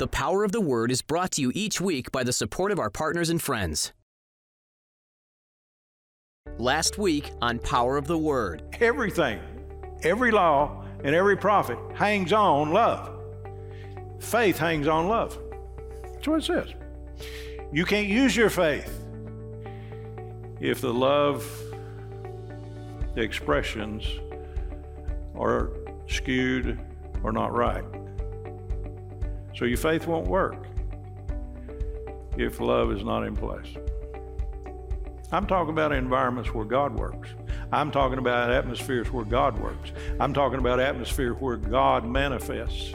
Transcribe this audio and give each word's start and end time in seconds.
The 0.00 0.08
Power 0.08 0.44
of 0.44 0.52
the 0.52 0.62
Word 0.62 0.90
is 0.90 1.02
brought 1.02 1.32
to 1.32 1.42
you 1.42 1.52
each 1.54 1.78
week 1.78 2.10
by 2.10 2.24
the 2.24 2.32
support 2.32 2.72
of 2.72 2.78
our 2.78 2.88
partners 2.88 3.28
and 3.28 3.38
friends. 3.38 3.92
Last 6.56 6.96
week 6.96 7.30
on 7.42 7.58
Power 7.58 7.98
of 7.98 8.06
the 8.06 8.16
Word, 8.16 8.62
Everything, 8.80 9.40
every 10.02 10.30
law, 10.30 10.86
and 11.04 11.14
every 11.14 11.36
prophet 11.36 11.76
hangs 11.94 12.32
on 12.32 12.72
love. 12.72 13.10
Faith 14.20 14.56
hangs 14.56 14.88
on 14.88 15.06
love. 15.06 15.38
That's 16.14 16.26
what 16.26 16.38
it 16.38 16.44
says. 16.44 16.72
You 17.70 17.84
can't 17.84 18.08
use 18.08 18.34
your 18.34 18.48
faith 18.48 19.04
if 20.60 20.80
the 20.80 20.94
love 20.94 21.46
expressions 23.16 24.06
are 25.38 25.68
skewed 26.08 26.80
or 27.22 27.32
not 27.32 27.52
right. 27.52 27.84
So 29.54 29.64
your 29.64 29.78
faith 29.78 30.06
won't 30.06 30.26
work 30.26 30.66
if 32.36 32.60
love 32.60 32.92
is 32.92 33.04
not 33.04 33.24
in 33.24 33.36
place. 33.36 33.66
I'm 35.32 35.46
talking 35.46 35.72
about 35.72 35.92
environments 35.92 36.52
where 36.52 36.64
God 36.64 36.98
works. 36.98 37.28
I'm 37.72 37.92
talking 37.92 38.18
about 38.18 38.50
atmospheres 38.50 39.12
where 39.12 39.24
God 39.24 39.58
works. 39.60 39.92
I'm 40.18 40.34
talking 40.34 40.58
about 40.58 40.80
atmosphere 40.80 41.34
where 41.34 41.56
God 41.56 42.04
manifests. 42.04 42.94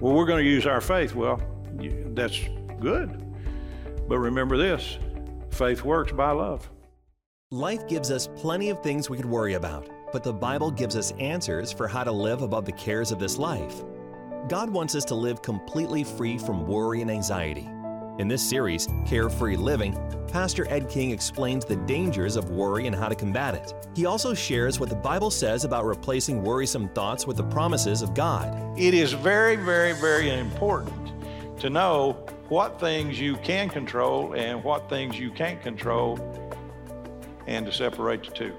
Well, 0.00 0.12
we're 0.14 0.26
going 0.26 0.44
to 0.44 0.50
use 0.50 0.66
our 0.66 0.80
faith. 0.82 1.14
Well, 1.14 1.40
that's 2.14 2.38
good. 2.80 3.22
But 4.08 4.18
remember 4.18 4.56
this 4.56 4.98
faith 5.50 5.82
works 5.84 6.12
by 6.12 6.32
love. 6.32 6.68
Life 7.50 7.86
gives 7.86 8.10
us 8.10 8.28
plenty 8.36 8.70
of 8.70 8.82
things 8.82 9.08
we 9.08 9.16
could 9.16 9.26
worry 9.26 9.54
about, 9.54 9.88
but 10.12 10.24
the 10.24 10.32
Bible 10.32 10.70
gives 10.70 10.96
us 10.96 11.12
answers 11.12 11.70
for 11.72 11.86
how 11.86 12.02
to 12.04 12.12
live 12.12 12.42
above 12.42 12.64
the 12.64 12.72
cares 12.72 13.12
of 13.12 13.18
this 13.18 13.38
life. 13.38 13.82
God 14.48 14.70
wants 14.70 14.96
us 14.96 15.04
to 15.04 15.14
live 15.14 15.40
completely 15.40 16.02
free 16.02 16.36
from 16.36 16.66
worry 16.66 17.00
and 17.00 17.10
anxiety. 17.10 17.68
In 18.18 18.26
this 18.26 18.42
series, 18.42 18.88
Carefree 19.06 19.56
Living, 19.56 19.96
Pastor 20.26 20.66
Ed 20.68 20.88
King 20.88 21.12
explains 21.12 21.64
the 21.64 21.76
dangers 21.76 22.34
of 22.34 22.50
worry 22.50 22.88
and 22.88 22.94
how 22.94 23.08
to 23.08 23.14
combat 23.14 23.54
it. 23.54 23.72
He 23.94 24.04
also 24.04 24.34
shares 24.34 24.80
what 24.80 24.88
the 24.88 24.96
Bible 24.96 25.30
says 25.30 25.64
about 25.64 25.84
replacing 25.84 26.42
worrisome 26.42 26.88
thoughts 26.88 27.24
with 27.24 27.36
the 27.36 27.44
promises 27.44 28.02
of 28.02 28.14
God. 28.14 28.76
It 28.76 28.94
is 28.94 29.12
very, 29.12 29.54
very, 29.54 29.92
very 29.92 30.30
important 30.30 31.12
to 31.60 31.70
know 31.70 32.26
what 32.48 32.80
things 32.80 33.20
you 33.20 33.36
can 33.36 33.68
control 33.68 34.34
and 34.34 34.62
what 34.64 34.88
things 34.88 35.18
you 35.18 35.30
can't 35.30 35.62
control 35.62 36.18
and 37.46 37.64
to 37.64 37.72
separate 37.72 38.24
the 38.24 38.32
two. 38.32 38.56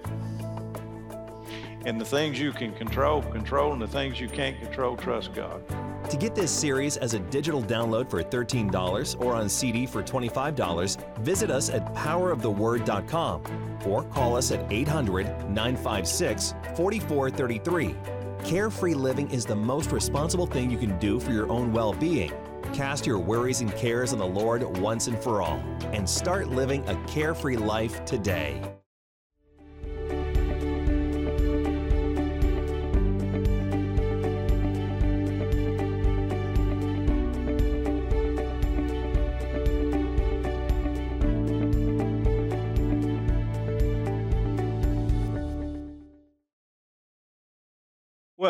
And 1.85 1.99
the 1.99 2.05
things 2.05 2.39
you 2.39 2.51
can 2.51 2.73
control, 2.73 3.21
control, 3.21 3.73
and 3.73 3.81
the 3.81 3.87
things 3.87 4.19
you 4.19 4.29
can't 4.29 4.59
control, 4.59 4.95
trust 4.95 5.33
God. 5.33 5.61
To 6.09 6.17
get 6.17 6.35
this 6.35 6.51
series 6.51 6.97
as 6.97 7.13
a 7.13 7.19
digital 7.19 7.63
download 7.63 8.09
for 8.09 8.21
$13 8.21 9.19
or 9.21 9.33
on 9.33 9.49
CD 9.49 9.85
for 9.85 10.03
$25, 10.03 11.19
visit 11.19 11.49
us 11.49 11.69
at 11.69 11.93
poweroftheword.com 11.93 13.43
or 13.85 14.03
call 14.03 14.35
us 14.35 14.51
at 14.51 14.71
800 14.71 15.25
956 15.49 16.53
4433. 16.75 17.95
Carefree 18.43 18.93
living 18.93 19.29
is 19.31 19.45
the 19.45 19.55
most 19.55 19.91
responsible 19.91 20.45
thing 20.45 20.69
you 20.69 20.77
can 20.77 20.99
do 20.99 21.19
for 21.19 21.31
your 21.31 21.49
own 21.49 21.71
well 21.71 21.93
being. 21.93 22.31
Cast 22.73 23.05
your 23.05 23.19
worries 23.19 23.61
and 23.61 23.73
cares 23.75 24.13
on 24.13 24.19
the 24.19 24.25
Lord 24.25 24.63
once 24.79 25.07
and 25.07 25.17
for 25.17 25.41
all 25.41 25.63
and 25.93 26.09
start 26.09 26.49
living 26.49 26.87
a 26.89 26.95
carefree 27.05 27.57
life 27.57 28.03
today. 28.03 28.61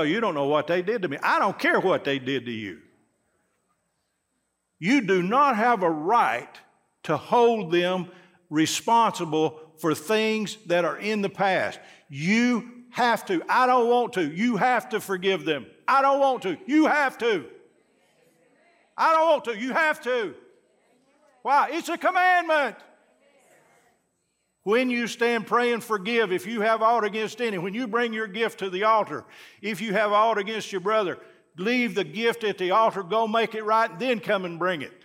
Well, 0.03 0.11
you 0.11 0.19
don't 0.19 0.35
know 0.35 0.47
what 0.47 0.67
they 0.67 0.81
did 0.81 1.03
to 1.03 1.07
me. 1.07 1.17
I 1.23 1.39
don't 1.39 1.57
care 1.57 1.79
what 1.79 2.03
they 2.03 2.19
did 2.19 2.45
to 2.47 2.51
you. 2.51 2.79
You 4.79 4.99
do 4.99 5.23
not 5.23 5.55
have 5.55 5.81
a 5.81 5.89
right 5.89 6.49
to 7.03 7.15
hold 7.15 7.71
them 7.71 8.11
responsible 8.49 9.61
for 9.77 9.95
things 9.95 10.57
that 10.65 10.83
are 10.83 10.97
in 10.97 11.21
the 11.21 11.29
past. 11.29 11.79
You 12.09 12.69
have 12.89 13.25
to. 13.27 13.41
I 13.47 13.65
don't 13.65 13.87
want 13.87 14.11
to. 14.13 14.29
You 14.29 14.57
have 14.57 14.89
to 14.89 14.99
forgive 14.99 15.45
them. 15.45 15.67
I 15.87 16.01
don't 16.01 16.19
want 16.19 16.41
to. 16.41 16.57
You 16.65 16.87
have 16.87 17.17
to. 17.19 17.45
I 18.97 19.13
don't 19.13 19.29
want 19.29 19.45
to. 19.45 19.57
You 19.57 19.71
have 19.71 20.01
to. 20.01 20.35
Why? 21.43 21.69
It's 21.71 21.87
a 21.87 21.97
commandment. 21.97 22.75
When 24.63 24.90
you 24.90 25.07
stand 25.07 25.46
praying, 25.46 25.81
forgive 25.81 26.31
if 26.31 26.47
you 26.47 26.62
have 26.62 26.81
aught 26.81 27.03
against 27.03 27.41
any. 27.41 27.57
When 27.57 27.74
you 27.74 27.85
bring 27.85 28.13
your 28.13 28.28
gift 28.28 28.59
to 28.59 28.69
the 28.69 28.85
altar, 28.85 29.25
if 29.62 29.81
you 29.81 29.94
have 29.94 30.12
aught 30.13 30.38
against 30.38 30.72
your 30.72 30.81
brother, 30.81 31.19
leave 31.57 31.96
the 31.96 32.06
gift 32.06 32.46
at 32.46 32.57
the 32.57 32.72
altar, 32.72 33.03
go 33.03 33.28
make 33.28 33.56
it 33.56 33.63
right, 33.63 33.91
and 33.91 34.00
then 34.00 34.19
come 34.19 34.46
and 34.46 34.57
bring 34.57 34.81
it. 34.81 35.03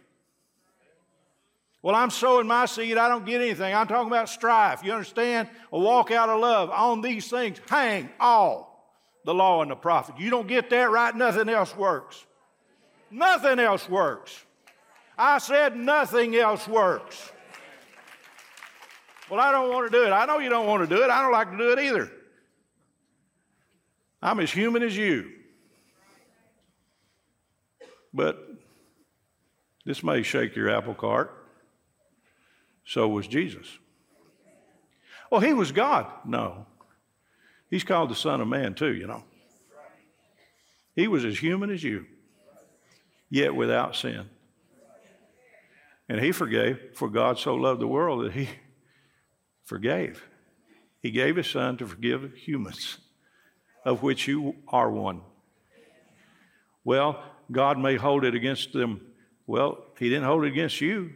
Well, 1.82 1.94
I'm 1.94 2.10
sowing 2.10 2.46
my 2.46 2.66
seed, 2.66 2.96
I 2.96 3.08
don't 3.08 3.26
get 3.26 3.40
anything. 3.40 3.74
I'm 3.74 3.86
talking 3.86 4.08
about 4.08 4.28
strife. 4.28 4.84
You 4.84 4.92
understand? 4.92 5.48
A 5.72 5.78
walk 5.78 6.10
out 6.10 6.28
of 6.28 6.40
love. 6.40 6.70
On 6.70 7.00
these 7.00 7.28
things 7.28 7.58
hang 7.68 8.10
all 8.18 8.68
the 9.24 9.34
law 9.34 9.62
and 9.62 9.70
the 9.70 9.76
prophet. 9.76 10.16
You 10.18 10.30
don't 10.30 10.48
get 10.48 10.70
that 10.70 10.90
right, 10.90 11.14
nothing 11.14 11.48
else 11.48 11.76
works. 11.76 12.24
Nothing 13.10 13.58
else 13.58 13.88
works. 13.88 14.44
I 15.16 15.38
said 15.38 15.76
nothing 15.76 16.36
else 16.36 16.68
works. 16.68 17.32
Well, 19.30 19.40
I 19.40 19.52
don't 19.52 19.70
want 19.70 19.90
to 19.90 19.98
do 19.98 20.04
it. 20.04 20.10
I 20.10 20.24
know 20.26 20.38
you 20.38 20.48
don't 20.48 20.66
want 20.66 20.88
to 20.88 20.94
do 20.94 21.02
it. 21.02 21.10
I 21.10 21.22
don't 21.22 21.32
like 21.32 21.50
to 21.50 21.58
do 21.58 21.72
it 21.72 21.78
either. 21.78 22.10
I'm 24.22 24.40
as 24.40 24.50
human 24.50 24.82
as 24.82 24.96
you. 24.96 25.30
But 28.12 28.38
this 29.84 30.02
may 30.02 30.22
shake 30.22 30.56
your 30.56 30.70
apple 30.70 30.94
cart. 30.94 31.32
So 32.84 33.06
was 33.08 33.28
Jesus. 33.28 33.66
Well, 35.30 35.42
he 35.42 35.52
was 35.52 35.72
God. 35.72 36.06
No. 36.24 36.66
He's 37.68 37.84
called 37.84 38.10
the 38.10 38.14
Son 38.14 38.40
of 38.40 38.48
Man, 38.48 38.74
too, 38.74 38.94
you 38.94 39.06
know. 39.06 39.24
He 40.96 41.06
was 41.06 41.24
as 41.24 41.38
human 41.38 41.70
as 41.70 41.82
you, 41.84 42.06
yet 43.30 43.54
without 43.54 43.94
sin. 43.94 44.28
And 46.08 46.18
he 46.18 46.32
forgave, 46.32 46.80
for 46.94 47.08
God 47.08 47.38
so 47.38 47.54
loved 47.54 47.80
the 47.80 47.86
world 47.86 48.24
that 48.24 48.32
he 48.32 48.48
forgave. 49.68 50.26
He 51.00 51.10
gave 51.10 51.36
his 51.36 51.46
son 51.46 51.76
to 51.76 51.86
forgive 51.86 52.32
humans, 52.34 52.98
of 53.84 54.02
which 54.02 54.26
you 54.26 54.56
are 54.66 54.90
one. 54.90 55.20
Well, 56.84 57.22
God 57.52 57.78
may 57.78 57.96
hold 57.96 58.24
it 58.24 58.34
against 58.34 58.72
them. 58.72 59.02
Well, 59.46 59.84
he 59.98 60.08
didn't 60.08 60.24
hold 60.24 60.44
it 60.44 60.48
against 60.48 60.80
you. 60.80 61.12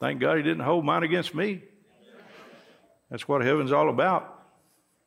Thank 0.00 0.20
God 0.20 0.36
he 0.36 0.42
didn't 0.42 0.64
hold 0.64 0.84
mine 0.84 1.04
against 1.04 1.34
me. 1.34 1.62
That's 3.10 3.26
what 3.28 3.42
heaven's 3.42 3.72
all 3.72 3.88
about. 3.88 4.42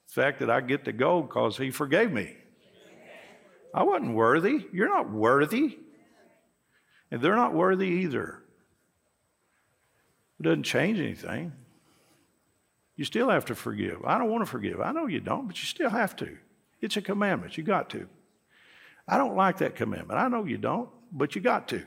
The 0.08 0.14
fact 0.14 0.40
that 0.40 0.50
I 0.50 0.62
get 0.62 0.86
to 0.86 0.94
go 0.94 1.22
because 1.22 1.58
he 1.58 1.70
forgave 1.70 2.12
me. 2.12 2.36
I 3.74 3.84
wasn't 3.84 4.16
worthy. 4.16 4.66
You're 4.72 4.88
not 4.88 5.12
worthy. 5.12 5.78
And 7.12 7.22
they're 7.22 7.36
not 7.36 7.54
worthy 7.54 7.88
either. 7.88 8.39
It 10.40 10.44
doesn't 10.44 10.64
change 10.64 11.00
anything. 11.00 11.52
You 12.96 13.06
still 13.06 13.30
have 13.30 13.46
to 13.46 13.56
forgive. 13.56 14.04
I 14.06 14.18
don't 14.18 14.30
want 14.30 14.46
to 14.46 14.50
forgive. 14.50 14.82
I 14.82 14.92
know 14.92 15.08
you 15.08 15.20
don't, 15.20 15.48
but 15.48 15.58
you 15.58 15.66
still 15.66 15.90
have 15.90 16.16
to. 16.18 16.38
It's 16.82 16.98
a 16.98 17.02
commandment. 17.02 17.58
You 17.58 17.64
got 17.64 17.90
to. 17.92 18.08
I 19.08 19.18
don't 19.18 19.36
like 19.36 19.58
that 19.58 19.76
commandment. 19.76 20.20
I 20.20 20.28
know 20.28 20.46
you 20.46 20.58
don't, 20.58 20.90
but 21.12 21.36
you 21.36 21.42
got 21.42 21.68
to. 21.70 21.84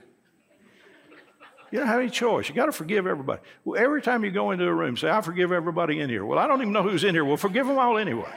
You 1.71 1.79
don't 1.79 1.89
have 1.89 2.01
any 2.01 2.11
choice. 2.11 2.49
You 2.49 2.55
got 2.55 2.67
to 2.67 2.73
forgive 2.73 3.07
everybody. 3.07 3.41
Well, 3.65 3.83
every 3.83 4.03
time 4.03 4.25
you 4.25 4.31
go 4.31 4.51
into 4.51 4.67
a 4.67 4.75
room, 4.75 4.97
say, 4.97 5.09
I 5.09 5.23
forgive 5.23 5.53
everybody 5.53 6.01
in 6.01 6.11
here. 6.11 6.25
Well, 6.25 6.39
I 6.39 6.47
don't 6.47 6.61
even 6.61 6.73
know 6.73 6.83
who's 6.83 7.05
in 7.05 7.15
here. 7.15 7.25
Well, 7.25 7.39
forgive 7.39 7.67
them 7.67 7.79
all 7.79 7.97
anyway. 7.97 8.33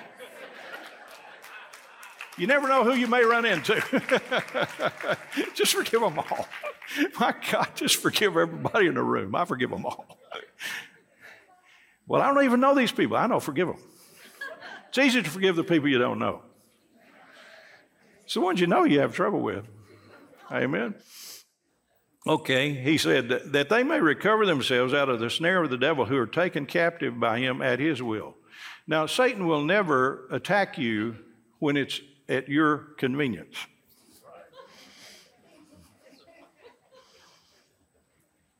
You 2.37 2.47
never 2.47 2.67
know 2.67 2.83
who 2.83 2.93
you 2.93 3.07
may 3.07 3.23
run 3.23 3.45
into. 3.45 3.73
just 5.53 5.73
forgive 5.73 6.01
them 6.01 6.19
all. 6.19 6.47
My 7.19 7.33
God, 7.51 7.69
just 7.75 7.97
forgive 7.97 8.37
everybody 8.37 8.87
in 8.87 8.95
the 8.95 9.03
room. 9.03 9.35
I 9.35 9.45
forgive 9.45 9.69
them 9.69 9.85
all. 9.85 10.19
Well, 12.07 12.21
I 12.21 12.33
don't 12.33 12.43
even 12.45 12.59
know 12.59 12.75
these 12.75 12.91
people. 12.91 13.17
I 13.17 13.27
know, 13.27 13.39
forgive 13.39 13.67
them. 13.67 13.77
It's 14.89 14.97
easy 14.97 15.21
to 15.21 15.29
forgive 15.29 15.55
the 15.55 15.63
people 15.63 15.89
you 15.89 15.97
don't 15.97 16.19
know. 16.19 16.41
It's 18.23 18.33
the 18.33 18.41
ones 18.41 18.59
you 18.59 18.67
know 18.67 18.83
you 18.83 18.99
have 18.99 19.13
trouble 19.13 19.41
with. 19.41 19.65
Amen. 20.51 20.95
Okay, 22.27 22.73
he 22.73 22.97
said 22.97 23.29
that, 23.29 23.51
that 23.51 23.69
they 23.69 23.83
may 23.83 23.99
recover 23.99 24.45
themselves 24.45 24.93
out 24.93 25.09
of 25.09 25.19
the 25.19 25.29
snare 25.29 25.63
of 25.63 25.69
the 25.69 25.77
devil 25.77 26.05
who 26.05 26.17
are 26.17 26.25
taken 26.25 26.65
captive 26.65 27.19
by 27.19 27.39
him 27.39 27.61
at 27.61 27.79
his 27.79 28.01
will. 28.01 28.35
Now, 28.87 29.05
Satan 29.05 29.45
will 29.47 29.63
never 29.63 30.27
attack 30.31 30.77
you 30.77 31.17
when 31.59 31.77
it's 31.77 32.01
at 32.27 32.49
your 32.49 32.77
convenience. 32.97 33.55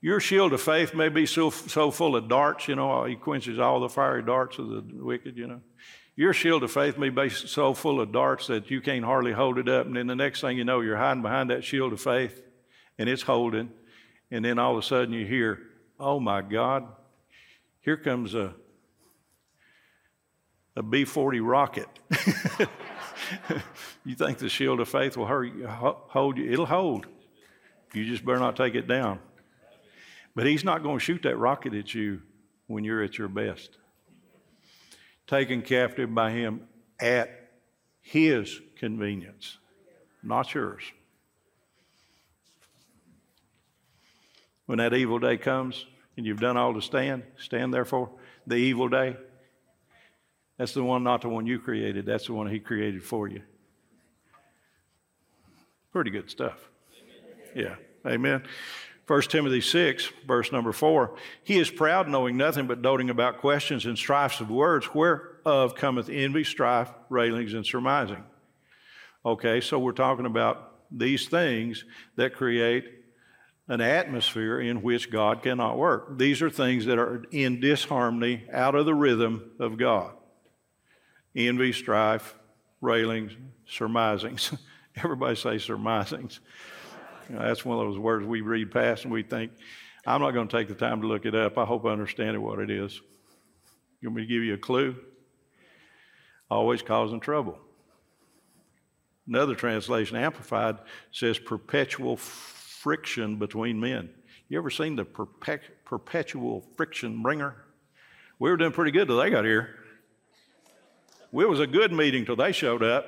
Your 0.06 0.20
shield 0.20 0.54
of 0.54 0.62
faith 0.62 0.94
may 0.94 1.10
be 1.10 1.26
so, 1.26 1.50
so 1.50 1.90
full 1.90 2.16
of 2.16 2.30
darts, 2.30 2.68
you 2.68 2.76
know, 2.76 3.06
he 3.06 3.16
quenches 3.16 3.58
all 3.58 3.80
the 3.80 3.90
fiery 3.90 4.22
darts 4.22 4.60
of 4.60 4.70
the 4.70 4.84
wicked, 5.04 5.36
you 5.36 5.48
know. 5.48 5.62
Your 6.16 6.32
shield 6.32 6.62
of 6.62 6.72
faith 6.72 7.00
may 7.00 7.10
be 7.10 7.28
so 7.28 7.74
full 7.74 8.00
of 8.00 8.12
darts 8.12 8.46
that 8.46 8.70
you 8.70 8.82
can't 8.82 9.04
hardly 9.04 9.32
hold 9.32 9.58
it 9.58 9.68
up. 9.68 9.88
And 9.88 9.96
then 9.96 10.06
the 10.06 10.16
next 10.16 10.42
thing 10.42 10.60
you 10.60 10.64
know, 10.64 10.82
you're 10.82 10.96
hiding 10.96 11.24
behind 11.24 11.50
that 11.50 11.64
shield 11.64 11.92
of 11.92 12.00
faith 12.00 12.40
and 13.00 13.10
it's 13.10 13.24
holding. 13.24 13.72
And 14.30 14.46
then 14.46 14.60
all 14.60 14.74
of 14.74 14.78
a 14.78 14.84
sudden 14.84 15.12
you 15.12 15.26
hear, 15.26 15.58
oh 16.00 16.20
my 16.20 16.44
God, 16.44 16.86
here 17.82 17.98
comes 17.98 18.36
a, 18.36 18.54
a 20.76 20.84
B 20.84 21.04
40 21.04 21.40
rocket. 21.40 21.90
you 24.06 24.14
think 24.14 24.38
the 24.38 24.50
shield 24.50 24.82
of 24.82 24.88
faith 24.88 25.18
will 25.18 25.26
hold 25.26 26.38
you? 26.38 26.52
It'll 26.52 26.68
hold. 26.68 27.08
You 27.92 28.06
just 28.06 28.24
better 28.24 28.38
not 28.38 28.56
take 28.56 28.76
it 28.76 28.88
down. 28.88 29.18
But 30.36 30.46
he's 30.46 30.64
not 30.64 30.84
going 30.84 31.00
to 31.00 31.04
shoot 31.04 31.24
that 31.24 31.38
rocket 31.38 31.74
at 31.74 31.94
you 31.94 32.22
when 32.68 32.84
you're 32.84 33.02
at 33.02 33.18
your 33.18 33.30
best. 33.30 33.78
Taken 35.28 35.62
captive 35.62 36.14
by 36.14 36.32
him 36.32 36.68
at 37.00 37.50
his 38.02 38.60
convenience, 38.76 39.58
not 40.22 40.54
yours. 40.54 40.84
When 44.66 44.80
that 44.80 44.94
evil 44.94 45.20
day 45.20 45.38
comes 45.38 45.86
and 46.18 46.26
you've 46.26 46.40
done 46.40 46.58
all 46.58 46.74
to 46.74 46.82
stand, 46.82 47.24
stand 47.38 47.74
therefore, 47.74 48.10
the 48.46 48.56
evil 48.56 48.90
day, 48.90 49.16
that's 50.58 50.74
the 50.74 50.84
one, 50.84 51.04
not 51.04 51.22
the 51.22 51.30
one 51.30 51.46
you 51.46 51.60
created, 51.60 52.06
that's 52.06 52.28
the 52.28 52.34
one 52.34 52.48
he 52.48 52.60
created 52.60 53.04
for 53.04 53.28
you. 53.28 53.42
Pretty 55.92 56.12
good 56.12 56.30
stuff. 56.30 56.58
Yeah. 57.56 57.76
Amen. 58.06 58.44
1 59.08 59.22
Timothy 59.24 59.62
6, 59.62 60.12
verse 60.26 60.52
number 60.52 60.72
4 60.72 61.16
He 61.44 61.58
is 61.58 61.70
proud, 61.70 62.08
knowing 62.08 62.38
nothing 62.38 62.68
but 62.68 62.82
doting 62.82 63.10
about 63.10 63.40
questions 63.40 63.86
and 63.86 63.98
strifes 63.98 64.40
of 64.40 64.50
words, 64.50 64.94
whereof 64.94 65.76
cometh 65.76 66.10
envy, 66.10 66.44
strife, 66.44 66.92
railings, 67.10 67.54
and 67.54 67.66
surmising. 67.66 68.24
Okay, 69.26 69.62
so 69.62 69.80
we're 69.80 69.92
talking 69.92 70.26
about 70.26 70.74
these 70.92 71.28
things 71.28 71.84
that 72.16 72.36
create 72.36 72.86
an 73.68 73.82
atmosphere 73.82 74.60
in 74.60 74.82
which 74.82 75.12
God 75.12 75.42
cannot 75.42 75.78
work. 75.78 76.18
These 76.18 76.42
are 76.42 76.50
things 76.50 76.86
that 76.86 77.00
are 77.00 77.24
in 77.32 77.60
disharmony, 77.60 78.44
out 78.52 78.76
of 78.76 78.86
the 78.86 78.94
rhythm 78.94 79.52
of 79.60 79.78
God 79.78 80.14
envy, 81.36 81.74
strife, 81.74 82.40
railings, 82.80 83.34
surmisings. 83.68 84.54
Everybody 84.96 85.36
say 85.36 85.58
surmisings. 85.58 86.40
You 87.30 87.36
know, 87.36 87.42
that's 87.42 87.66
one 87.66 87.80
of 87.80 87.86
those 87.86 87.98
words 87.98 88.26
we 88.26 88.42
read 88.42 88.72
past 88.72 89.04
and 89.04 89.14
we 89.14 89.24
think, 89.24 89.52
I'm 90.06 90.22
not 90.22 90.32
going 90.32 90.48
to 90.48 90.58
take 90.58 90.68
the 90.68 90.76
time 90.76 91.02
to 91.02 91.08
look 91.08 91.26
it 91.26 91.34
up. 91.34 91.58
I 91.58 91.66
hope 91.66 91.86
I 91.86 91.90
understand 91.90 92.42
what 92.42 92.60
it 92.60 92.70
is. 92.70 93.02
You 94.02 94.10
want 94.10 94.18
me 94.18 94.22
to 94.24 94.28
give 94.28 94.44
you 94.44 94.54
a 94.54 94.58
clue? 94.58 94.96
Always 96.50 96.84
causing 96.84 97.20
trouble. 97.20 97.58
Another 99.28 99.56
translation, 99.56 100.18
Amplified, 100.18 100.78
says 101.12 101.40
perpetual 101.40 102.18
friction 102.18 103.38
between 103.38 103.80
men. 103.80 104.10
You 104.48 104.60
ever 104.60 104.70
seen 104.70 104.96
the 104.96 105.06
perpetual 105.06 106.64
friction 106.78 107.24
bringer? 107.24 107.56
We 108.38 108.52
were 108.52 108.58
doing 108.58 108.74
pretty 108.74 108.92
good 108.92 109.08
till 109.08 109.18
they 109.18 109.32
got 109.32 109.46
here. 109.46 109.80
It 111.34 111.50
was 111.50 111.60
a 111.60 111.68
good 111.68 111.92
meeting 111.92 112.26
till 112.26 112.36
they 112.36 112.52
showed 112.52 112.84
up. 112.84 113.08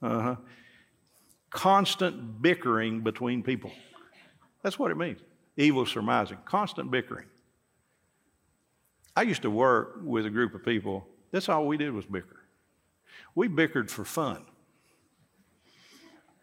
Uh 0.00 0.20
huh 0.20 0.36
constant 1.56 2.42
bickering 2.42 3.00
between 3.00 3.42
people. 3.42 3.72
That's 4.62 4.78
what 4.78 4.90
it 4.90 4.96
means. 4.98 5.20
Evil 5.56 5.86
surmising, 5.86 6.36
constant 6.44 6.90
bickering. 6.90 7.24
I 9.16 9.22
used 9.22 9.40
to 9.40 9.50
work 9.50 10.00
with 10.04 10.26
a 10.26 10.30
group 10.30 10.54
of 10.54 10.62
people, 10.62 11.06
that's 11.32 11.48
all 11.48 11.66
we 11.66 11.78
did 11.78 11.94
was 11.94 12.04
bicker. 12.04 12.42
We 13.34 13.48
bickered 13.48 13.90
for 13.90 14.04
fun. 14.04 14.44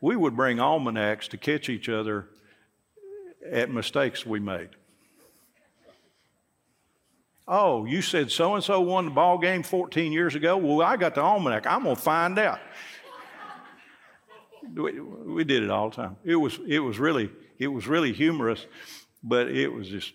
We 0.02 0.16
would 0.16 0.36
bring 0.36 0.60
almanacs 0.60 1.28
to 1.30 1.38
catch 1.38 1.70
each 1.70 1.90
other 1.90 2.28
at 3.50 3.70
mistakes 3.70 4.26
we 4.26 4.40
made. 4.40 4.70
Oh, 7.48 7.86
you 7.86 8.02
said 8.02 8.32
so 8.32 8.56
and 8.56 8.64
so 8.64 8.82
won 8.82 9.06
the 9.06 9.12
ball 9.12 9.38
game 9.38 9.62
14 9.62 10.12
years 10.12 10.34
ago. 10.34 10.58
Well, 10.58 10.82
I 10.82 10.98
got 10.98 11.14
the 11.14 11.22
almanac. 11.22 11.68
I'm 11.68 11.84
going 11.84 11.96
to 11.96 12.02
find 12.02 12.40
out. 12.40 12.60
We, 14.76 15.00
we 15.00 15.44
did 15.44 15.64
it 15.64 15.70
all 15.70 15.90
the 15.90 15.96
time. 15.96 16.18
It 16.24 16.36
was, 16.36 16.60
it 16.68 16.80
was 16.80 17.00
really, 17.00 17.30
it 17.60 17.68
was 17.68 17.88
really 17.88 18.14
humorous, 18.14 18.66
but 19.24 19.50
it 19.50 19.68
was 19.68 19.88
just, 19.88 20.14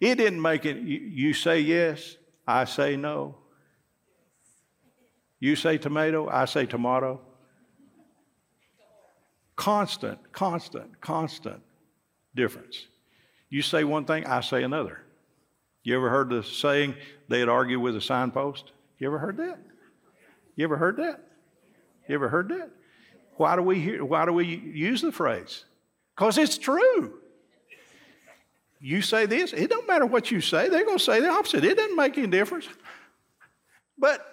it 0.00 0.14
didn't 0.14 0.40
make 0.40 0.64
it, 0.64 0.76
you, 0.76 0.98
you 0.98 1.32
say 1.34 1.60
yes, 1.60 2.16
I 2.46 2.64
say 2.64 2.96
no. 2.96 3.36
You 5.40 5.56
say 5.56 5.78
tomato, 5.78 6.28
I 6.28 6.46
say 6.46 6.66
tomato. 6.66 7.20
Constant, 9.56 10.32
constant, 10.32 11.00
constant 11.00 11.62
difference. 12.34 12.86
You 13.50 13.62
say 13.62 13.84
one 13.84 14.04
thing, 14.04 14.24
I 14.26 14.40
say 14.40 14.62
another. 14.62 15.00
You 15.82 15.96
ever 15.96 16.10
heard 16.10 16.30
the 16.30 16.42
saying, 16.42 16.94
they'd 17.28 17.48
argue 17.48 17.80
with 17.80 17.96
a 17.96 18.00
signpost? 18.00 18.72
You 18.98 19.06
ever 19.08 19.18
heard 19.18 19.36
that? 19.38 19.58
You 20.54 20.64
ever 20.64 20.76
heard 20.76 20.96
that? 20.98 21.27
You 22.08 22.14
ever 22.14 22.28
heard 22.28 22.48
that? 22.48 22.70
Why 23.36 23.54
do 23.54 23.62
we 23.62 23.78
hear, 23.78 24.04
why 24.04 24.24
do 24.24 24.32
we 24.32 24.46
use 24.46 25.02
the 25.02 25.12
phrase? 25.12 25.64
Because 26.16 26.38
it's 26.38 26.58
true. 26.58 27.20
You 28.80 29.02
say 29.02 29.26
this, 29.26 29.52
it 29.52 29.70
don't 29.70 29.86
matter 29.86 30.06
what 30.06 30.30
you 30.30 30.40
say, 30.40 30.68
they're 30.68 30.84
going 30.84 30.98
to 30.98 31.04
say 31.04 31.20
the 31.20 31.28
opposite. 31.28 31.64
It 31.64 31.76
doesn't 31.76 31.96
make 31.96 32.16
any 32.16 32.26
difference. 32.28 32.66
But 33.98 34.24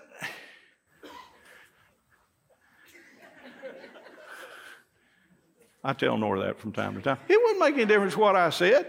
I 5.84 5.94
tell 5.94 6.18
Nora 6.18 6.46
that 6.46 6.60
from 6.60 6.72
time 6.72 6.96
to 6.96 7.02
time. 7.02 7.18
It 7.28 7.40
wouldn't 7.40 7.60
make 7.60 7.76
any 7.76 7.86
difference 7.86 8.16
what 8.16 8.36
I 8.36 8.50
said. 8.50 8.88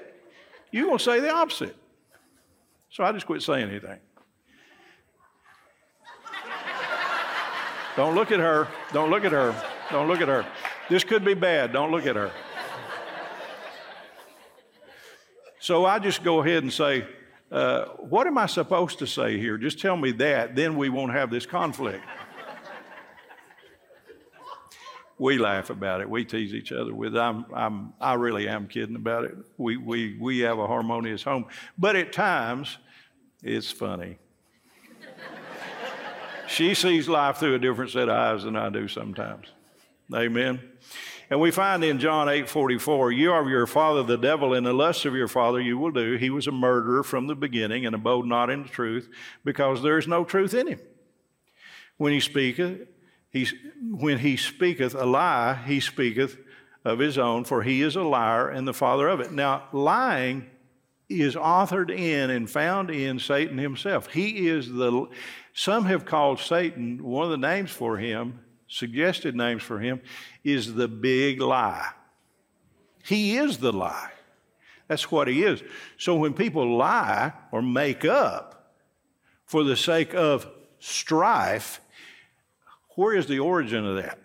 You're 0.71 0.87
going 0.87 0.99
to 0.99 1.05
say 1.05 1.21
the 1.21 1.31
opposite. 1.31 1.77
So 2.91 3.05
I 3.05 3.13
just 3.13 3.27
quit 3.27 3.43
saying 3.43 3.69
anything. 3.69 3.99
Don't 7.97 8.15
look 8.15 8.31
at 8.31 8.41
her. 8.41 8.69
Don't 8.93 9.11
look 9.11 9.25
at 9.25 9.33
her. 9.33 9.55
Don't 9.91 10.07
look 10.07 10.21
at 10.21 10.29
her. 10.29 10.47
This 10.91 11.03
could 11.03 11.25
be 11.25 11.35
bad. 11.35 11.73
Don't 11.73 11.91
look 11.91 12.07
at 12.07 12.15
her. 12.15 12.31
So 15.59 15.87
I 15.87 15.99
just 15.99 16.23
go 16.23 16.43
ahead 16.43 16.63
and 16.63 16.73
say, 16.73 17.07
uh, 17.51 17.87
What 17.99 18.27
am 18.27 18.37
I 18.37 18.47
supposed 18.47 18.99
to 18.99 19.07
say 19.07 19.39
here? 19.39 19.57
Just 19.57 19.81
tell 19.81 19.97
me 19.97 20.13
that. 20.13 20.55
Then 20.55 20.77
we 20.77 20.91
won't 20.91 21.13
have 21.13 21.31
this 21.31 21.47
conflict. 21.47 22.05
we 25.19 25.39
laugh 25.39 25.71
about 25.71 26.03
it. 26.03 26.11
We 26.11 26.25
tease 26.27 26.53
each 26.53 26.73
other 26.73 26.95
with. 26.95 27.17
I'm, 27.17 27.47
I'm, 27.55 27.95
I 27.99 28.15
really 28.15 28.47
am 28.47 28.69
kidding 28.69 28.97
about 28.97 29.25
it. 29.25 29.35
We, 29.57 29.79
we, 29.79 30.19
we 30.21 30.41
have 30.41 30.59
a 30.59 30.67
harmonious 30.67 31.23
home, 31.23 31.47
but 31.79 31.97
at 31.97 32.13
times 32.13 32.77
it's 33.43 33.73
funny. 33.73 34.19
She 36.49 36.75
sees 36.75 37.09
life 37.09 37.39
through 37.39 37.55
a 37.55 37.59
different 37.59 37.91
set 37.91 38.09
of 38.09 38.17
eyes 38.17 38.45
than 38.45 38.57
I 38.57 38.71
do 38.71 38.89
sometimes. 38.89 39.47
Amen. 40.15 40.61
And 41.29 41.41
we 41.41 41.51
find 41.51 41.83
in 41.83 41.99
John 41.99 42.29
8 42.29 42.49
44, 42.49 43.11
you 43.13 43.33
are 43.33 43.49
your 43.49 43.67
father 43.67 44.03
the 44.05 44.17
devil, 44.17 44.55
and 44.55 44.65
the 44.65 44.73
lusts 44.73 45.05
of 45.05 45.15
your 45.15 45.27
father 45.27 45.61
you 45.61 45.77
will 45.77 45.91
do. 45.91 46.17
He 46.17 46.31
was 46.31 46.47
a 46.47 46.53
murderer 46.53 47.03
from 47.03 47.27
the 47.27 47.35
beginning 47.35 47.85
and 47.85 47.95
abode 47.95 48.27
not 48.27 48.49
in 48.49 48.63
the 48.63 48.69
truth, 48.69 49.09
because 49.45 49.83
there 49.83 49.99
is 49.99 50.07
no 50.07 50.25
truth 50.25 50.55
in 50.55 50.69
him. 50.69 50.81
When 51.97 52.13
he 52.13 52.21
speaketh, 52.21 52.87
he, 53.31 53.49
when 53.83 54.19
he 54.19 54.37
speaketh 54.37 54.95
a 54.95 55.05
lie, 55.05 55.55
he 55.67 55.81
speaketh 55.81 56.37
of 56.85 57.01
his 57.01 57.19
own, 57.19 57.45
for 57.45 57.65
he 57.65 57.83
is 57.83 57.97
a 57.97 58.03
liar 58.03 58.49
and 58.49 58.69
the 58.69 58.75
father 58.75 59.09
of 59.09 59.21
it. 59.21 59.33
Now, 59.33 59.65
lying 59.73 60.49
is 61.09 61.35
authored 61.35 61.91
in 61.91 62.31
and 62.31 62.49
found 62.49 62.91
in 62.91 63.19
Satan 63.19 63.59
himself. 63.59 64.13
He 64.13 64.49
is 64.49 64.73
the 64.73 65.09
some 65.59 65.87
have 65.87 66.05
called 66.05 66.39
Satan, 66.39 67.03
one 67.03 67.25
of 67.25 67.31
the 67.31 67.39
names 67.39 67.71
for 67.71 67.97
him, 67.97 68.41
suggested 68.69 69.35
names 69.35 69.63
for 69.63 69.79
him, 69.79 70.03
is 70.45 70.75
the 70.75 70.87
big 70.87 71.41
lie. 71.41 71.93
He 73.03 73.39
is 73.39 73.57
the 73.57 73.73
lie. 73.73 74.11
That's 74.87 75.11
what 75.11 75.29
he 75.29 75.45
is. 75.45 75.63
So 75.97 76.15
when 76.15 76.35
people 76.35 76.77
lie 76.77 77.33
or 77.53 77.63
make 77.63 78.05
up 78.05 78.75
for 79.47 79.65
the 79.65 79.79
sake 79.79 80.15
of 80.15 80.47
strife, 80.79 81.81
where 82.91 83.17
is 83.17 83.25
the 83.25 83.39
origin 83.39 83.87
of 83.87 83.97
that? 83.97 84.19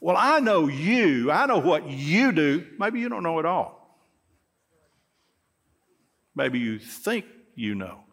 Well, 0.00 0.16
I 0.18 0.40
know 0.40 0.66
you, 0.66 1.30
I 1.30 1.44
know 1.44 1.58
what 1.58 1.86
you 1.90 2.32
do. 2.32 2.66
Maybe 2.78 3.00
you 3.00 3.10
don't 3.10 3.22
know 3.22 3.38
it 3.38 3.44
all. 3.44 4.00
Maybe 6.34 6.58
you 6.58 6.78
think 6.78 7.26
you 7.54 7.74
know. 7.74 8.03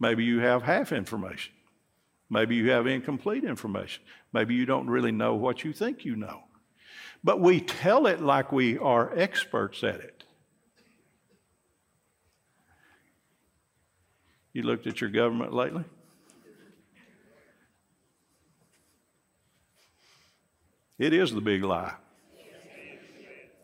Maybe 0.00 0.24
you 0.24 0.40
have 0.40 0.62
half 0.62 0.90
information. 0.92 1.52
Maybe 2.30 2.56
you 2.56 2.70
have 2.70 2.86
incomplete 2.86 3.44
information. 3.44 4.02
Maybe 4.32 4.54
you 4.54 4.64
don't 4.64 4.88
really 4.88 5.12
know 5.12 5.34
what 5.34 5.62
you 5.62 5.72
think 5.72 6.04
you 6.04 6.16
know. 6.16 6.44
But 7.22 7.40
we 7.40 7.60
tell 7.60 8.06
it 8.06 8.20
like 8.20 8.50
we 8.50 8.78
are 8.78 9.16
experts 9.16 9.84
at 9.84 9.96
it. 9.96 10.24
You 14.54 14.62
looked 14.62 14.86
at 14.86 15.00
your 15.00 15.10
government 15.10 15.52
lately? 15.52 15.84
It 20.98 21.12
is 21.12 21.32
the 21.32 21.40
big 21.40 21.62
lie. 21.62 21.94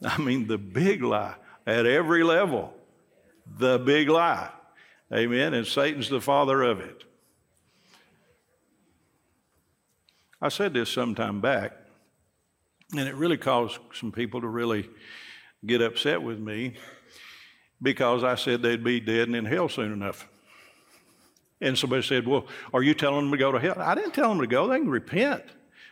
I 0.04 0.18
mean, 0.18 0.46
the 0.46 0.58
big 0.58 1.02
lie 1.02 1.34
at 1.66 1.86
every 1.86 2.22
level. 2.22 2.74
The 3.58 3.78
big 3.78 4.08
lie. 4.08 4.50
Amen. 5.12 5.54
And 5.54 5.66
Satan's 5.66 6.08
the 6.08 6.20
father 6.20 6.62
of 6.62 6.80
it. 6.80 7.04
I 10.40 10.48
said 10.48 10.74
this 10.74 10.90
some 10.90 11.14
time 11.14 11.40
back, 11.40 11.72
and 12.92 13.08
it 13.08 13.14
really 13.14 13.38
caused 13.38 13.78
some 13.94 14.12
people 14.12 14.40
to 14.40 14.48
really 14.48 14.88
get 15.64 15.80
upset 15.80 16.22
with 16.22 16.38
me 16.38 16.74
because 17.80 18.22
I 18.22 18.34
said 18.34 18.62
they'd 18.62 18.84
be 18.84 19.00
dead 19.00 19.28
and 19.28 19.36
in 19.36 19.44
hell 19.44 19.68
soon 19.68 19.92
enough. 19.92 20.28
And 21.60 21.78
somebody 21.78 22.02
said, 22.02 22.26
Well, 22.26 22.46
are 22.74 22.82
you 22.82 22.92
telling 22.92 23.22
them 23.22 23.30
to 23.30 23.38
go 23.38 23.50
to 23.50 23.58
hell? 23.58 23.76
I 23.78 23.94
didn't 23.94 24.12
tell 24.12 24.28
them 24.28 24.40
to 24.40 24.46
go, 24.46 24.66
they 24.66 24.78
can 24.78 24.90
repent. 24.90 25.42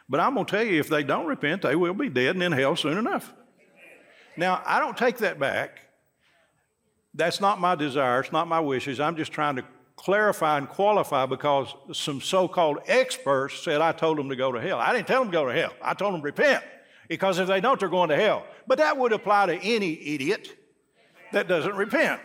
But 0.08 0.20
I'm 0.20 0.34
going 0.34 0.44
to 0.44 0.50
tell 0.50 0.64
you, 0.64 0.78
if 0.78 0.88
they 0.88 1.02
don't 1.02 1.26
repent, 1.26 1.62
they 1.62 1.76
will 1.76 1.94
be 1.94 2.10
dead 2.10 2.36
and 2.36 2.42
in 2.42 2.52
hell 2.52 2.76
soon 2.76 2.98
enough. 2.98 3.32
Now, 4.36 4.62
I 4.66 4.78
don't 4.78 4.96
take 4.96 5.18
that 5.18 5.38
back. 5.38 5.80
That's 7.14 7.40
not 7.40 7.60
my 7.60 7.74
desire, 7.74 8.20
it's 8.20 8.32
not 8.32 8.48
my 8.48 8.60
wishes. 8.60 8.98
I'm 8.98 9.16
just 9.16 9.32
trying 9.32 9.56
to 9.56 9.64
clarify 9.96 10.58
and 10.58 10.68
qualify 10.68 11.26
because 11.26 11.72
some 11.92 12.20
so 12.20 12.48
called 12.48 12.78
experts 12.86 13.62
said 13.62 13.80
I 13.80 13.92
told 13.92 14.18
them 14.18 14.28
to 14.28 14.36
go 14.36 14.50
to 14.50 14.60
hell. 14.60 14.78
I 14.78 14.92
didn't 14.92 15.06
tell 15.06 15.20
them 15.20 15.30
to 15.30 15.32
go 15.32 15.46
to 15.46 15.52
hell, 15.52 15.72
I 15.80 15.94
told 15.94 16.14
them 16.14 16.20
to 16.20 16.24
repent 16.24 16.64
because 17.08 17.38
if 17.38 17.48
they 17.48 17.60
don't, 17.60 17.78
they're 17.78 17.88
going 17.88 18.08
to 18.08 18.16
hell. 18.16 18.46
But 18.66 18.78
that 18.78 18.96
would 18.96 19.12
apply 19.12 19.46
to 19.46 19.56
any 19.56 20.14
idiot 20.14 20.56
that 21.32 21.48
doesn't 21.48 21.76
repent. 21.76 22.20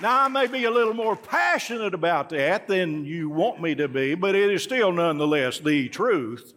Now, 0.00 0.24
I 0.24 0.28
may 0.28 0.46
be 0.46 0.64
a 0.64 0.70
little 0.70 0.92
more 0.92 1.16
passionate 1.16 1.94
about 1.94 2.28
that 2.28 2.68
than 2.68 3.06
you 3.06 3.30
want 3.30 3.62
me 3.62 3.74
to 3.76 3.88
be, 3.88 4.14
but 4.14 4.34
it 4.34 4.50
is 4.50 4.62
still 4.62 4.92
nonetheless 4.92 5.58
the 5.58 5.88
truth. 5.88 6.52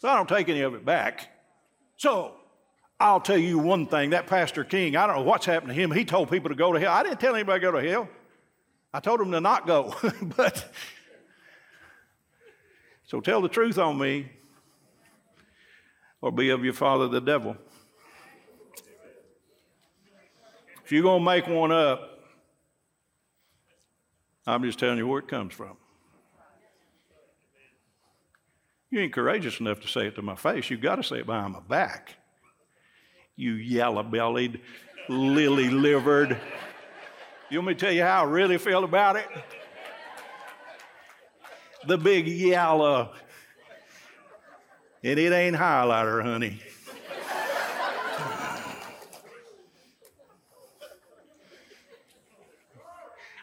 So 0.00 0.08
I 0.08 0.16
don't 0.16 0.30
take 0.30 0.48
any 0.48 0.62
of 0.62 0.72
it 0.72 0.82
back. 0.82 1.28
So 1.98 2.32
I'll 2.98 3.20
tell 3.20 3.36
you 3.36 3.58
one 3.58 3.86
thing 3.86 4.10
that 4.10 4.26
Pastor 4.26 4.64
King, 4.64 4.96
I 4.96 5.06
don't 5.06 5.16
know 5.16 5.22
what's 5.24 5.44
happened 5.44 5.68
to 5.68 5.74
him. 5.74 5.90
He 5.90 6.06
told 6.06 6.30
people 6.30 6.48
to 6.48 6.54
go 6.54 6.72
to 6.72 6.80
hell. 6.80 6.90
I 6.90 7.02
didn't 7.02 7.20
tell 7.20 7.34
anybody 7.34 7.60
to 7.60 7.66
go 7.70 7.78
to 7.78 7.86
hell, 7.86 8.08
I 8.94 9.00
told 9.00 9.20
them 9.20 9.30
to 9.32 9.42
not 9.42 9.66
go. 9.66 9.94
but 10.22 10.72
so 13.04 13.20
tell 13.20 13.42
the 13.42 13.50
truth 13.50 13.76
on 13.76 13.98
me, 13.98 14.32
or 16.22 16.32
be 16.32 16.48
of 16.48 16.64
your 16.64 16.72
father 16.72 17.06
the 17.06 17.20
devil. 17.20 17.58
If 20.82 20.92
you're 20.92 21.02
going 21.02 21.20
to 21.20 21.24
make 21.26 21.46
one 21.46 21.72
up, 21.72 22.20
I'm 24.46 24.62
just 24.62 24.78
telling 24.78 24.96
you 24.96 25.06
where 25.06 25.18
it 25.18 25.28
comes 25.28 25.52
from. 25.52 25.76
You 28.90 29.00
ain't 29.00 29.12
courageous 29.12 29.60
enough 29.60 29.80
to 29.80 29.88
say 29.88 30.08
it 30.08 30.16
to 30.16 30.22
my 30.22 30.34
face. 30.34 30.68
You've 30.68 30.80
got 30.80 30.96
to 30.96 31.04
say 31.04 31.20
it 31.20 31.26
behind 31.26 31.52
my 31.52 31.60
back. 31.60 32.16
You 33.36 33.52
yellow 33.52 34.02
bellied, 34.02 34.60
lily 35.08 35.70
livered. 35.70 36.36
You 37.48 37.58
want 37.58 37.68
me 37.68 37.74
to 37.74 37.80
tell 37.80 37.92
you 37.92 38.02
how 38.02 38.22
I 38.22 38.28
really 38.28 38.58
feel 38.58 38.82
about 38.82 39.14
it? 39.16 39.28
The 41.86 41.96
big 41.96 42.26
yellow. 42.26 43.12
And 45.04 45.18
it 45.18 45.32
ain't 45.32 45.56
highlighter, 45.56 46.22
honey. 46.22 46.60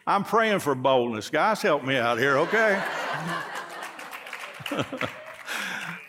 I'm 0.06 0.24
praying 0.24 0.60
for 0.60 0.76
boldness. 0.76 1.30
Guys, 1.30 1.62
help 1.62 1.84
me 1.84 1.98
out 1.98 2.18
here, 2.18 2.38
okay? 2.38 2.82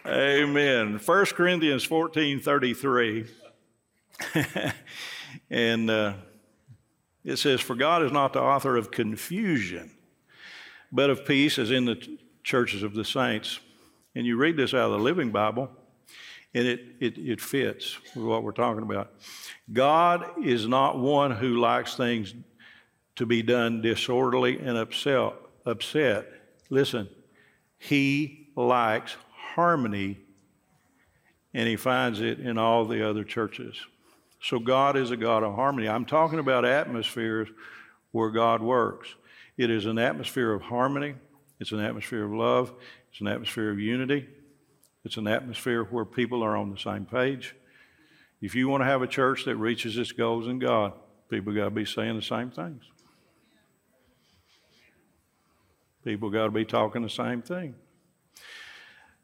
Amen. 0.08 0.98
1 1.04 1.26
Corinthians 1.26 1.84
14 1.84 2.40
33. 2.40 3.26
and 5.50 5.90
uh, 5.90 6.14
it 7.24 7.36
says, 7.36 7.60
For 7.60 7.74
God 7.74 8.02
is 8.02 8.10
not 8.10 8.32
the 8.32 8.40
author 8.40 8.78
of 8.78 8.90
confusion, 8.90 9.90
but 10.90 11.10
of 11.10 11.26
peace, 11.26 11.58
as 11.58 11.70
in 11.70 11.84
the 11.84 11.96
t- 11.96 12.18
churches 12.42 12.82
of 12.82 12.94
the 12.94 13.04
saints. 13.04 13.60
And 14.14 14.24
you 14.24 14.38
read 14.38 14.56
this 14.56 14.72
out 14.72 14.86
of 14.86 14.92
the 14.92 14.98
Living 14.98 15.30
Bible, 15.30 15.70
and 16.54 16.66
it, 16.66 16.80
it, 17.00 17.18
it 17.18 17.40
fits 17.42 17.98
with 18.16 18.24
what 18.24 18.42
we're 18.42 18.52
talking 18.52 18.84
about. 18.84 19.12
God 19.70 20.42
is 20.42 20.66
not 20.66 20.98
one 20.98 21.32
who 21.32 21.58
likes 21.58 21.96
things 21.96 22.34
to 23.16 23.26
be 23.26 23.42
done 23.42 23.82
disorderly 23.82 24.58
and 24.58 24.78
upset. 24.78 25.34
upset. 25.66 26.26
Listen, 26.70 27.10
he 27.76 28.48
likes 28.56 29.14
harmony 29.54 30.18
and 31.54 31.68
he 31.68 31.76
finds 31.76 32.20
it 32.20 32.38
in 32.38 32.58
all 32.58 32.84
the 32.84 33.08
other 33.08 33.24
churches. 33.24 33.76
So 34.40 34.58
God 34.58 34.96
is 34.96 35.10
a 35.10 35.16
God 35.16 35.42
of 35.42 35.54
harmony. 35.54 35.88
I'm 35.88 36.04
talking 36.04 36.38
about 36.38 36.64
atmospheres 36.64 37.48
where 38.12 38.30
God 38.30 38.62
works. 38.62 39.14
It 39.56 39.70
is 39.70 39.86
an 39.86 39.98
atmosphere 39.98 40.52
of 40.52 40.62
harmony, 40.62 41.16
it's 41.58 41.72
an 41.72 41.80
atmosphere 41.80 42.24
of 42.24 42.32
love, 42.32 42.72
it's 43.10 43.20
an 43.20 43.26
atmosphere 43.26 43.70
of 43.70 43.80
unity, 43.80 44.28
it's 45.04 45.16
an 45.16 45.26
atmosphere 45.26 45.82
where 45.84 46.04
people 46.04 46.44
are 46.44 46.56
on 46.56 46.70
the 46.70 46.78
same 46.78 47.04
page. 47.04 47.56
If 48.40 48.54
you 48.54 48.68
want 48.68 48.82
to 48.82 48.84
have 48.84 49.02
a 49.02 49.08
church 49.08 49.44
that 49.46 49.56
reaches 49.56 49.96
its 49.98 50.12
goals 50.12 50.46
in 50.46 50.60
God, 50.60 50.92
people 51.28 51.52
got 51.52 51.64
to 51.64 51.70
be 51.70 51.84
saying 51.84 52.14
the 52.14 52.22
same 52.22 52.50
things. 52.50 52.84
People 56.04 56.30
got 56.30 56.44
to 56.44 56.50
be 56.52 56.64
talking 56.64 57.02
the 57.02 57.10
same 57.10 57.42
thing. 57.42 57.74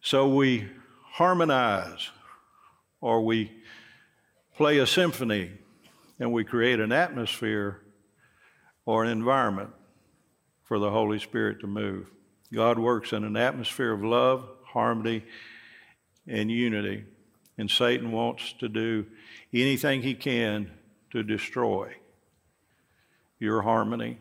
So 0.05 0.29
we 0.29 0.69
harmonize 1.13 2.11
or 3.01 3.25
we 3.25 3.51
play 4.55 4.77
a 4.77 4.87
symphony 4.87 5.53
and 6.21 6.31
we 6.31 6.45
create 6.45 6.79
an 6.79 6.93
atmosphere 6.93 7.81
or 8.85 9.03
an 9.03 9.11
environment 9.11 9.71
for 10.63 10.79
the 10.79 10.91
Holy 10.91 11.19
Spirit 11.19 11.61
to 11.61 11.67
move. 11.67 12.11
God 12.53 12.79
works 12.79 13.15
in 13.15 13.25
an 13.25 13.35
atmosphere 13.39 13.93
of 13.93 14.05
love, 14.05 14.47
harmony, 14.67 15.25
and 16.29 16.51
unity. 16.51 17.07
And 17.57 17.71
Satan 17.71 18.13
wants 18.13 18.53
to 18.59 18.69
do 18.69 19.07
anything 19.55 20.03
he 20.03 20.13
can 20.13 20.71
to 21.13 21.23
destroy 21.23 21.95
your 23.39 23.63
harmony 23.63 24.19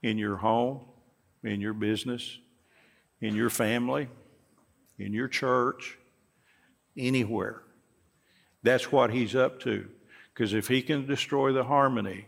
in 0.00 0.16
your 0.16 0.36
home, 0.36 0.82
in 1.42 1.60
your 1.60 1.74
business, 1.74 2.38
in 3.20 3.34
your 3.34 3.50
family, 3.50 4.08
in 4.98 5.12
your 5.12 5.28
church, 5.28 5.98
anywhere. 6.96 7.62
That's 8.62 8.90
what 8.90 9.10
he's 9.10 9.36
up 9.36 9.60
to. 9.60 9.88
Because 10.32 10.52
if 10.52 10.68
he 10.68 10.82
can 10.82 11.06
destroy 11.06 11.52
the 11.52 11.64
harmony, 11.64 12.26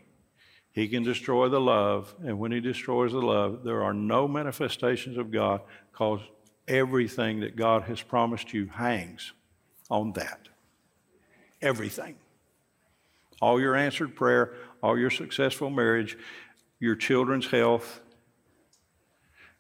he 0.72 0.88
can 0.88 1.02
destroy 1.02 1.48
the 1.48 1.60
love. 1.60 2.14
And 2.24 2.38
when 2.38 2.52
he 2.52 2.60
destroys 2.60 3.12
the 3.12 3.20
love, 3.20 3.64
there 3.64 3.82
are 3.82 3.94
no 3.94 4.28
manifestations 4.28 5.16
of 5.16 5.30
God 5.30 5.62
because 5.90 6.20
everything 6.66 7.40
that 7.40 7.56
God 7.56 7.82
has 7.82 8.00
promised 8.00 8.52
you 8.52 8.66
hangs 8.66 9.32
on 9.90 10.12
that. 10.12 10.48
Everything. 11.60 12.16
All 13.42 13.60
your 13.60 13.74
answered 13.74 14.14
prayer, 14.14 14.54
all 14.82 14.98
your 14.98 15.10
successful 15.10 15.70
marriage, 15.70 16.16
your 16.78 16.94
children's 16.94 17.46
health, 17.46 18.00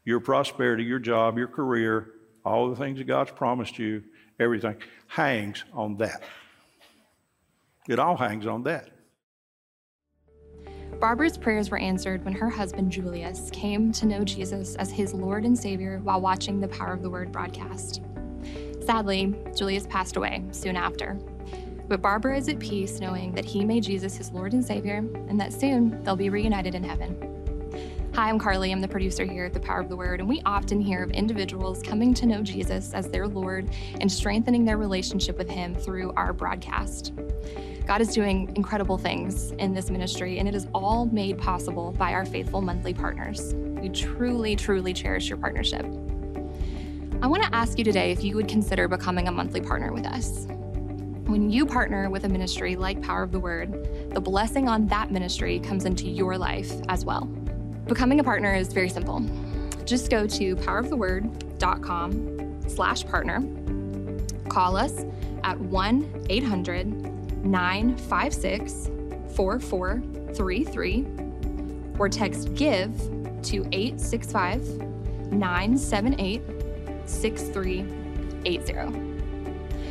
your 0.04 0.20
prosperity, 0.20 0.84
your 0.84 0.98
job, 0.98 1.36
your 1.36 1.48
career, 1.48 2.12
all 2.44 2.70
the 2.70 2.76
things 2.76 2.98
that 2.98 3.06
God's 3.06 3.30
promised 3.30 3.78
you, 3.78 4.02
everything 4.38 4.76
hangs 5.06 5.64
on 5.72 5.96
that. 5.98 6.22
It 7.88 7.98
all 7.98 8.16
hangs 8.16 8.46
on 8.46 8.62
that. 8.64 8.90
Barbara's 11.00 11.38
prayers 11.38 11.70
were 11.70 11.78
answered 11.78 12.24
when 12.24 12.34
her 12.34 12.50
husband 12.50 12.92
Julius 12.92 13.50
came 13.52 13.90
to 13.92 14.06
know 14.06 14.22
Jesus 14.22 14.74
as 14.76 14.90
his 14.90 15.14
Lord 15.14 15.44
and 15.44 15.58
Savior 15.58 15.98
while 16.02 16.20
watching 16.20 16.60
the 16.60 16.68
Power 16.68 16.92
of 16.92 17.02
the 17.02 17.08
Word 17.08 17.32
broadcast. 17.32 18.02
Sadly, 18.84 19.34
Julius 19.56 19.86
passed 19.86 20.16
away 20.16 20.44
soon 20.50 20.76
after. 20.76 21.14
But 21.88 22.02
Barbara 22.02 22.36
is 22.36 22.48
at 22.48 22.58
peace 22.58 23.00
knowing 23.00 23.32
that 23.32 23.44
he 23.44 23.64
made 23.64 23.82
Jesus 23.82 24.16
his 24.16 24.30
Lord 24.30 24.52
and 24.52 24.64
Savior 24.64 24.98
and 25.28 25.40
that 25.40 25.52
soon 25.52 26.04
they'll 26.04 26.16
be 26.16 26.28
reunited 26.28 26.74
in 26.74 26.84
heaven. 26.84 27.29
Hi, 28.14 28.28
I'm 28.28 28.40
Carly. 28.40 28.72
I'm 28.72 28.80
the 28.80 28.88
producer 28.88 29.24
here 29.24 29.44
at 29.44 29.54
The 29.54 29.60
Power 29.60 29.78
of 29.78 29.88
the 29.88 29.94
Word, 29.94 30.18
and 30.18 30.28
we 30.28 30.42
often 30.44 30.80
hear 30.80 31.04
of 31.04 31.12
individuals 31.12 31.80
coming 31.80 32.12
to 32.14 32.26
know 32.26 32.42
Jesus 32.42 32.92
as 32.92 33.08
their 33.08 33.28
Lord 33.28 33.70
and 34.00 34.10
strengthening 34.10 34.64
their 34.64 34.78
relationship 34.78 35.38
with 35.38 35.48
Him 35.48 35.76
through 35.76 36.12
our 36.16 36.32
broadcast. 36.32 37.12
God 37.86 38.00
is 38.00 38.08
doing 38.08 38.52
incredible 38.56 38.98
things 38.98 39.52
in 39.52 39.72
this 39.72 39.90
ministry, 39.90 40.40
and 40.40 40.48
it 40.48 40.56
is 40.56 40.66
all 40.74 41.06
made 41.06 41.38
possible 41.38 41.92
by 41.92 42.12
our 42.12 42.24
faithful 42.26 42.60
monthly 42.60 42.92
partners. 42.92 43.54
We 43.54 43.88
truly, 43.90 44.56
truly 44.56 44.92
cherish 44.92 45.28
your 45.28 45.38
partnership. 45.38 45.86
I 47.22 47.28
want 47.28 47.44
to 47.44 47.54
ask 47.54 47.78
you 47.78 47.84
today 47.84 48.10
if 48.10 48.24
you 48.24 48.34
would 48.34 48.48
consider 48.48 48.88
becoming 48.88 49.28
a 49.28 49.32
monthly 49.32 49.60
partner 49.60 49.92
with 49.92 50.04
us. 50.04 50.46
When 51.26 51.48
you 51.48 51.64
partner 51.64 52.10
with 52.10 52.24
a 52.24 52.28
ministry 52.28 52.74
like 52.74 53.00
Power 53.02 53.22
of 53.22 53.30
the 53.30 53.38
Word, 53.38 54.10
the 54.12 54.20
blessing 54.20 54.68
on 54.68 54.88
that 54.88 55.12
ministry 55.12 55.60
comes 55.60 55.84
into 55.84 56.08
your 56.08 56.36
life 56.36 56.72
as 56.88 57.04
well. 57.04 57.30
Becoming 57.90 58.20
a 58.20 58.24
partner 58.24 58.54
is 58.54 58.72
very 58.72 58.88
simple. 58.88 59.20
Just 59.84 60.10
go 60.12 60.24
to 60.24 60.54
poweroftheword.com 60.54 62.68
slash 62.68 63.04
partner. 63.04 63.42
Call 64.48 64.76
us 64.76 65.04
at 65.42 65.58
1 65.58 66.26
800 66.30 67.44
956 67.44 68.90
4433 69.34 71.06
or 71.98 72.08
text 72.08 72.54
GIVE 72.54 72.96
to 73.42 73.66
865 73.72 74.64
978 75.32 76.42
6380. 77.06 78.72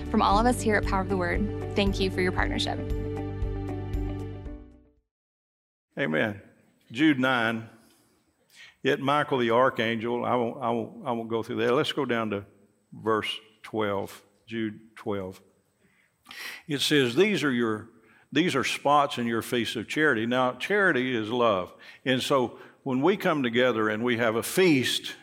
From 0.10 0.22
all 0.22 0.40
of 0.40 0.46
us 0.46 0.62
here 0.62 0.78
at 0.78 0.86
Power 0.86 1.02
of 1.02 1.10
the 1.10 1.18
Word, 1.18 1.76
thank 1.76 2.00
you 2.00 2.10
for 2.10 2.22
your 2.22 2.32
partnership. 2.32 2.80
Amen. 5.98 6.40
Jude 6.94 7.20
9. 7.20 7.68
Yet 8.84 9.00
Michael 9.00 9.40
the 9.40 9.52
archangel, 9.52 10.24
I 10.24 10.36
won't, 10.36 10.58
I, 10.62 10.70
won't, 10.70 10.92
I 11.06 11.12
won't 11.12 11.30
go 11.30 11.44
through 11.44 11.58
that. 11.58 11.74
Let's 11.74 11.92
go 11.92 12.06
down 12.06 12.30
to 12.30 12.46
verse 12.94 13.30
12, 13.64 14.24
Jude 14.48 14.80
12. 14.96 15.42
It 16.68 16.82
says, 16.82 17.16
These 17.16 17.44
are 17.44 17.52
your 17.52 17.90
these 18.32 18.56
are 18.56 18.64
spots 18.64 19.18
in 19.18 19.26
your 19.26 19.42
feast 19.42 19.76
of 19.76 19.88
charity. 19.88 20.26
Now, 20.28 20.54
charity 20.54 21.16
is 21.16 21.30
love. 21.30 21.74
And 22.06 22.22
so 22.22 22.60
when 22.84 23.02
we 23.02 23.18
come 23.18 23.42
together 23.42 23.90
and 23.90 24.04
we 24.04 24.18
have 24.18 24.36
a 24.36 24.44
feast 24.44 25.16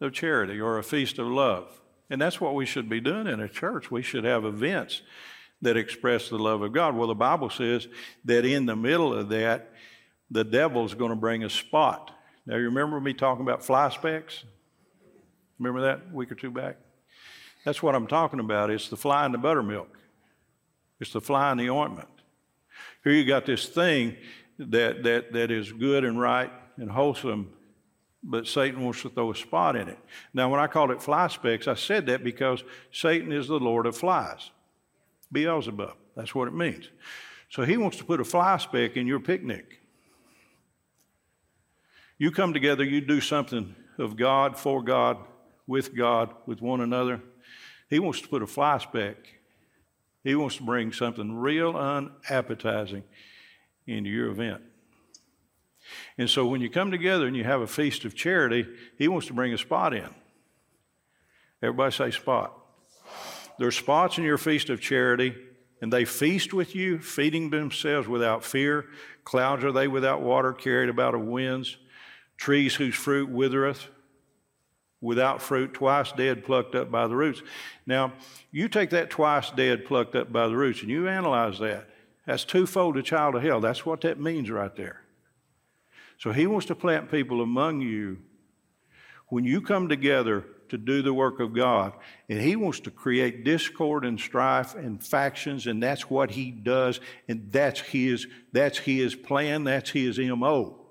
of 0.00 0.12
charity 0.12 0.60
or 0.60 0.78
a 0.78 0.82
feast 0.82 1.18
of 1.20 1.28
love, 1.28 1.80
and 2.10 2.20
that's 2.20 2.40
what 2.40 2.54
we 2.54 2.66
should 2.66 2.88
be 2.88 3.00
doing 3.00 3.26
in 3.26 3.40
a 3.40 3.48
church. 3.48 3.90
We 3.90 4.02
should 4.02 4.24
have 4.24 4.44
events 4.44 5.02
that 5.62 5.76
express 5.76 6.28
the 6.28 6.38
love 6.38 6.60
of 6.60 6.72
God. 6.72 6.96
Well, 6.96 7.06
the 7.06 7.14
Bible 7.14 7.50
says 7.50 7.86
that 8.24 8.44
in 8.44 8.66
the 8.66 8.76
middle 8.76 9.14
of 9.14 9.28
that, 9.28 9.72
the 10.30 10.44
devil's 10.44 10.94
going 10.94 11.10
to 11.10 11.16
bring 11.16 11.44
a 11.44 11.50
spot. 11.50 12.10
Now, 12.46 12.56
you 12.56 12.64
remember 12.64 13.00
me 13.00 13.14
talking 13.14 13.42
about 13.42 13.64
fly 13.64 13.88
specks? 13.90 14.44
Remember 15.58 15.82
that 15.82 16.00
a 16.10 16.14
week 16.14 16.32
or 16.32 16.34
two 16.34 16.50
back? 16.50 16.76
That's 17.64 17.82
what 17.82 17.94
I'm 17.94 18.08
talking 18.08 18.40
about. 18.40 18.70
It's 18.70 18.88
the 18.88 18.96
fly 18.96 19.24
in 19.26 19.32
the 19.32 19.38
buttermilk, 19.38 19.98
it's 21.00 21.12
the 21.12 21.20
fly 21.20 21.52
in 21.52 21.58
the 21.58 21.70
ointment. 21.70 22.08
Here 23.04 23.12
you 23.12 23.24
got 23.24 23.46
this 23.46 23.68
thing 23.68 24.16
that, 24.58 25.02
that, 25.02 25.32
that 25.32 25.50
is 25.50 25.72
good 25.72 26.04
and 26.04 26.20
right 26.20 26.52
and 26.76 26.90
wholesome, 26.90 27.52
but 28.22 28.46
Satan 28.46 28.84
wants 28.84 29.02
to 29.02 29.08
throw 29.08 29.32
a 29.32 29.34
spot 29.34 29.76
in 29.76 29.88
it. 29.88 29.98
Now, 30.32 30.48
when 30.48 30.60
I 30.60 30.68
called 30.68 30.90
it 30.90 31.02
fly 31.02 31.26
specks, 31.28 31.66
I 31.66 31.74
said 31.74 32.06
that 32.06 32.22
because 32.22 32.62
Satan 32.92 33.32
is 33.32 33.48
the 33.48 33.58
Lord 33.58 33.86
of 33.86 33.96
flies. 33.96 34.50
Beelzebub, 35.32 35.96
that's 36.16 36.34
what 36.34 36.48
it 36.48 36.54
means. 36.54 36.88
So 37.50 37.64
he 37.64 37.76
wants 37.76 37.96
to 37.98 38.04
put 38.04 38.20
a 38.20 38.24
fly 38.24 38.56
speck 38.58 38.96
in 38.96 39.06
your 39.06 39.20
picnic. 39.20 39.80
You 42.22 42.30
come 42.30 42.52
together, 42.52 42.84
you 42.84 43.00
do 43.00 43.20
something 43.20 43.74
of 43.98 44.14
God, 44.16 44.56
for 44.56 44.80
God, 44.80 45.16
with 45.66 45.92
God, 45.92 46.32
with 46.46 46.62
one 46.62 46.80
another. 46.80 47.20
He 47.90 47.98
wants 47.98 48.20
to 48.20 48.28
put 48.28 48.44
a 48.44 48.46
fly 48.46 48.78
speck. 48.78 49.16
He 50.22 50.36
wants 50.36 50.54
to 50.58 50.62
bring 50.62 50.92
something 50.92 51.34
real 51.34 51.76
unappetizing 51.76 53.02
into 53.88 54.08
your 54.08 54.28
event. 54.28 54.62
And 56.16 56.30
so 56.30 56.46
when 56.46 56.60
you 56.60 56.70
come 56.70 56.92
together 56.92 57.26
and 57.26 57.36
you 57.36 57.42
have 57.42 57.60
a 57.60 57.66
feast 57.66 58.04
of 58.04 58.14
charity, 58.14 58.68
he 58.96 59.08
wants 59.08 59.26
to 59.26 59.32
bring 59.32 59.52
a 59.52 59.58
spot 59.58 59.92
in. 59.92 60.08
Everybody 61.60 61.92
say 61.92 62.12
spot. 62.12 62.56
There's 63.58 63.74
spots 63.74 64.16
in 64.16 64.22
your 64.22 64.38
feast 64.38 64.70
of 64.70 64.80
charity, 64.80 65.34
and 65.80 65.92
they 65.92 66.04
feast 66.04 66.54
with 66.54 66.76
you, 66.76 67.00
feeding 67.00 67.50
themselves 67.50 68.06
without 68.06 68.44
fear. 68.44 68.86
Clouds 69.24 69.64
are 69.64 69.72
they 69.72 69.88
without 69.88 70.22
water, 70.22 70.52
carried 70.52 70.88
about 70.88 71.16
of 71.16 71.22
winds 71.22 71.78
trees 72.42 72.74
whose 72.74 72.96
fruit 72.96 73.28
withereth, 73.28 73.86
without 75.00 75.40
fruit, 75.40 75.72
twice 75.72 76.10
dead, 76.10 76.44
plucked 76.44 76.74
up 76.74 76.90
by 76.90 77.06
the 77.06 77.14
roots. 77.14 77.40
Now, 77.86 78.14
you 78.50 78.68
take 78.68 78.90
that 78.90 79.10
twice 79.10 79.52
dead, 79.52 79.84
plucked 79.84 80.16
up 80.16 80.32
by 80.32 80.48
the 80.48 80.56
roots, 80.56 80.80
and 80.80 80.90
you 80.90 81.06
analyze 81.06 81.60
that. 81.60 81.88
That's 82.26 82.44
twofold 82.44 82.96
a 82.96 83.02
child 83.02 83.36
of 83.36 83.44
hell. 83.44 83.60
That's 83.60 83.86
what 83.86 84.00
that 84.00 84.18
means 84.18 84.50
right 84.50 84.74
there. 84.74 85.02
So 86.18 86.32
he 86.32 86.48
wants 86.48 86.66
to 86.66 86.74
plant 86.74 87.12
people 87.12 87.42
among 87.42 87.80
you 87.80 88.18
when 89.28 89.44
you 89.44 89.60
come 89.60 89.88
together 89.88 90.44
to 90.70 90.76
do 90.76 91.00
the 91.00 91.14
work 91.14 91.38
of 91.38 91.54
God, 91.54 91.92
and 92.28 92.40
he 92.40 92.56
wants 92.56 92.80
to 92.80 92.90
create 92.90 93.44
discord 93.44 94.04
and 94.04 94.18
strife 94.18 94.74
and 94.74 95.00
factions, 95.00 95.68
and 95.68 95.80
that's 95.80 96.10
what 96.10 96.32
he 96.32 96.50
does, 96.50 96.98
and 97.28 97.52
that's 97.52 97.78
his, 97.78 98.26
that's 98.50 98.78
his 98.78 99.14
plan, 99.14 99.62
that's 99.62 99.90
his 99.90 100.18
MO. 100.18 100.81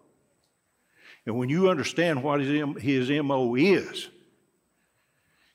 And 1.26 1.38
when 1.38 1.50
you 1.50 1.70
understand 1.70 2.24
what 2.24 2.42
his, 2.42 2.82
his 2.82 3.10
MO 3.24 3.56
is, 3.56 4.10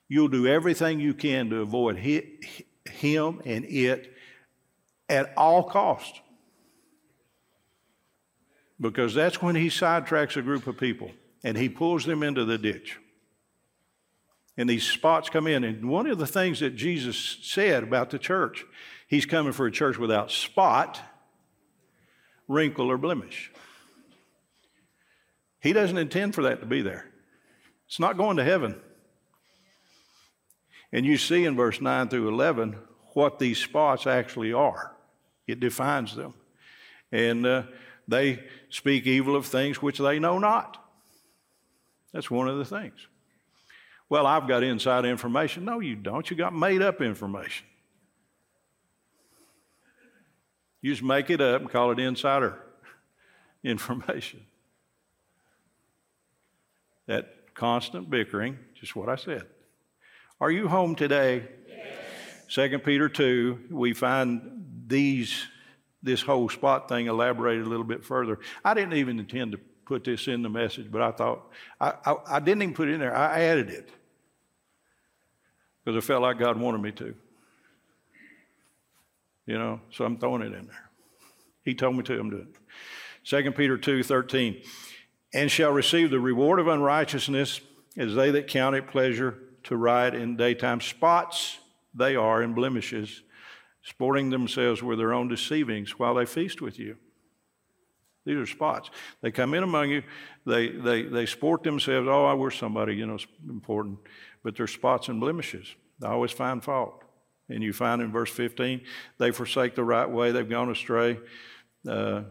you'll 0.07 0.29
do 0.29 0.47
everything 0.47 0.99
you 0.99 1.13
can 1.13 1.49
to 1.49 1.61
avoid 1.61 1.97
him 1.97 3.41
and 3.45 3.65
it 3.65 4.13
at 5.09 5.33
all 5.35 5.63
cost. 5.63 6.21
Because 8.79 9.13
that's 9.13 9.41
when 9.41 9.55
he 9.55 9.67
sidetracks 9.67 10.37
a 10.37 10.41
group 10.41 10.67
of 10.67 10.77
people 10.77 11.11
and 11.43 11.57
he 11.57 11.67
pulls 11.67 12.05
them 12.05 12.23
into 12.23 12.45
the 12.45 12.57
ditch. 12.57 12.99
And 14.55 14.69
these 14.69 14.83
spots 14.83 15.29
come 15.29 15.47
in. 15.47 15.63
And 15.63 15.89
one 15.89 16.07
of 16.07 16.17
the 16.17 16.27
things 16.27 16.59
that 16.61 16.75
Jesus 16.75 17.37
said 17.43 17.83
about 17.83 18.09
the 18.09 18.19
church, 18.19 18.65
he's 19.07 19.25
coming 19.25 19.53
for 19.53 19.67
a 19.67 19.71
church 19.71 19.97
without 19.97 20.31
spot, 20.31 20.99
wrinkle, 22.47 22.89
or 22.89 22.97
blemish. 22.97 23.51
He 25.67 25.73
doesn't 25.73 25.97
intend 25.97 26.33
for 26.33 26.43
that 26.43 26.61
to 26.61 26.65
be 26.65 26.81
there. 26.81 27.05
It's 27.87 27.99
not 27.99 28.15
going 28.15 28.37
to 28.37 28.43
heaven. 28.45 28.79
And 30.93 31.05
you 31.05 31.17
see 31.17 31.43
in 31.43 31.57
verse 31.57 31.81
9 31.81 32.07
through 32.07 32.29
11 32.29 32.77
what 33.15 33.37
these 33.37 33.57
spots 33.57 34.07
actually 34.07 34.53
are. 34.53 34.95
It 35.45 35.59
defines 35.59 36.15
them. 36.15 36.35
And 37.11 37.45
uh, 37.45 37.63
they 38.07 38.45
speak 38.69 39.07
evil 39.07 39.35
of 39.35 39.45
things 39.45 39.81
which 39.81 39.97
they 39.97 40.19
know 40.19 40.39
not. 40.39 40.81
That's 42.13 42.31
one 42.31 42.47
of 42.47 42.57
the 42.57 42.63
things. 42.63 43.05
Well, 44.07 44.25
I've 44.25 44.47
got 44.47 44.63
inside 44.63 45.03
information. 45.03 45.65
No, 45.65 45.81
you 45.81 45.97
don't. 45.97 46.31
You 46.31 46.37
got 46.37 46.55
made 46.55 46.81
up 46.81 47.01
information. 47.01 47.67
You 50.81 50.93
just 50.93 51.03
make 51.03 51.29
it 51.29 51.41
up 51.41 51.59
and 51.59 51.69
call 51.69 51.91
it 51.91 51.99
insider 51.99 52.57
information. 53.65 54.45
That 57.07 57.53
constant 57.53 58.09
bickering, 58.09 58.59
just 58.75 58.95
what 58.95 59.09
I 59.09 59.15
said. 59.15 59.43
Are 60.39 60.51
you 60.51 60.67
home 60.67 60.95
today? 60.95 61.43
Second 62.47 62.83
Peter 62.83 63.09
2, 63.09 63.65
we 63.71 63.93
find 63.93 64.65
these 64.87 65.47
this 66.03 66.21
whole 66.21 66.47
spot 66.47 66.87
thing 66.87 67.07
elaborated 67.07 67.65
a 67.65 67.69
little 67.69 67.83
bit 67.83 68.03
further. 68.03 68.39
I 68.63 68.73
didn't 68.73 68.93
even 68.93 69.19
intend 69.19 69.53
to 69.53 69.57
put 69.85 70.03
this 70.03 70.27
in 70.27 70.41
the 70.41 70.49
message, 70.49 70.91
but 70.91 71.01
I 71.01 71.11
thought 71.11 71.51
I, 71.81 71.93
I, 72.05 72.15
I 72.27 72.39
didn't 72.39 72.61
even 72.61 72.75
put 72.75 72.87
it 72.87 72.93
in 72.93 72.99
there. 72.99 73.15
I 73.15 73.41
added 73.41 73.69
it 73.69 73.89
because 75.83 76.01
I 76.01 76.05
felt 76.05 76.21
like 76.21 76.37
God 76.37 76.57
wanted 76.59 76.81
me 76.81 76.91
to. 76.93 77.15
You 79.45 79.57
know, 79.57 79.79
so 79.91 80.05
I'm 80.05 80.17
throwing 80.17 80.41
it 80.41 80.53
in 80.53 80.67
there. 80.67 80.89
He 81.63 81.73
told 81.73 81.95
me 81.95 82.03
to. 82.03 82.19
I'm 82.19 82.29
doing 82.29 82.47
it. 82.53 82.55
Second 83.23 83.55
Peter 83.55 83.77
2, 83.77 84.03
13 84.03 84.61
and 85.33 85.51
shall 85.51 85.71
receive 85.71 86.09
the 86.09 86.19
reward 86.19 86.59
of 86.59 86.67
unrighteousness 86.67 87.61
as 87.97 88.15
they 88.15 88.31
that 88.31 88.47
count 88.47 88.75
it 88.75 88.87
pleasure 88.87 89.37
to 89.63 89.75
ride 89.75 90.15
in 90.15 90.37
daytime. 90.37 90.79
Spots 90.79 91.59
they 91.93 92.15
are 92.15 92.41
and 92.41 92.55
blemishes, 92.55 93.23
sporting 93.83 94.29
themselves 94.29 94.83
with 94.83 94.99
their 94.99 95.13
own 95.13 95.27
deceivings 95.27 95.97
while 95.97 96.15
they 96.15 96.25
feast 96.25 96.61
with 96.61 96.79
you. 96.79 96.95
These 98.25 98.37
are 98.37 98.45
spots. 98.45 98.89
They 99.21 99.31
come 99.31 99.53
in 99.53 99.63
among 99.63 99.89
you, 99.89 100.03
they, 100.45 100.69
they, 100.69 101.03
they 101.03 101.25
sport 101.25 101.63
themselves. 101.63 102.07
Oh, 102.09 102.25
I 102.25 102.33
wish 102.33 102.59
somebody, 102.59 102.95
you 102.95 103.07
know, 103.07 103.17
important. 103.49 103.99
But 104.43 104.57
they're 104.57 104.67
spots 104.67 105.07
and 105.07 105.19
blemishes. 105.19 105.75
They 105.99 106.07
always 106.07 106.31
find 106.31 106.63
fault. 106.63 107.03
And 107.49 107.63
you 107.63 107.71
find 107.71 108.01
in 108.01 108.11
verse 108.11 108.29
15, 108.29 108.81
they 109.17 109.31
forsake 109.31 109.75
the 109.75 109.83
right 109.83 110.09
way, 110.09 110.31
they've 110.31 110.47
gone 110.47 110.69
astray. 110.69 111.19
Uh, 111.87 112.23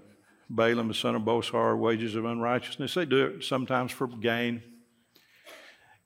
Balaam, 0.48 0.88
the 0.88 0.94
son 0.94 1.14
of 1.14 1.22
Bosor, 1.22 1.76
wages 1.78 2.14
of 2.14 2.24
unrighteousness. 2.24 2.94
They 2.94 3.04
do 3.04 3.26
it 3.26 3.44
sometimes 3.44 3.92
for 3.92 4.06
gain, 4.06 4.62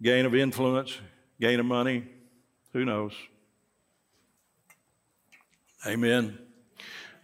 gain 0.02 0.24
of 0.24 0.34
influence, 0.34 0.98
gain 1.40 1.60
of 1.60 1.66
money. 1.66 2.04
Who 2.72 2.84
knows? 2.84 3.12
Amen. 5.86 6.38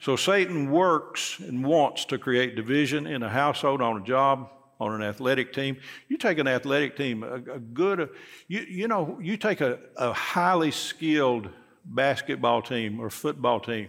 So 0.01 0.17
Satan 0.17 0.71
works 0.71 1.39
and 1.41 1.65
wants 1.65 2.05
to 2.07 2.19
create 2.19 2.55
division 2.55 3.07
in 3.07 3.23
a 3.23 3.29
household, 3.29 3.81
on 3.81 4.03
a 4.03 4.05
job, 4.05 4.51
on 4.79 4.95
an 4.95 5.03
athletic 5.03 5.53
team. 5.53 5.79
You 6.09 6.19
take 6.19 6.39
an 6.39 6.47
athletic 6.47 6.97
team, 6.97 7.23
a, 7.23 7.35
a 7.35 7.59
good, 7.59 8.11
you, 8.47 8.61
you 8.61 8.89
know, 8.89 9.19
you 9.23 9.37
take 9.37 9.61
a, 9.61 9.79
a 9.97 10.13
highly 10.13 10.71
skilled 10.71 11.49
basketball 11.85 12.63
team 12.63 13.01
or 13.01 13.09
football 13.09 13.61
team. 13.61 13.89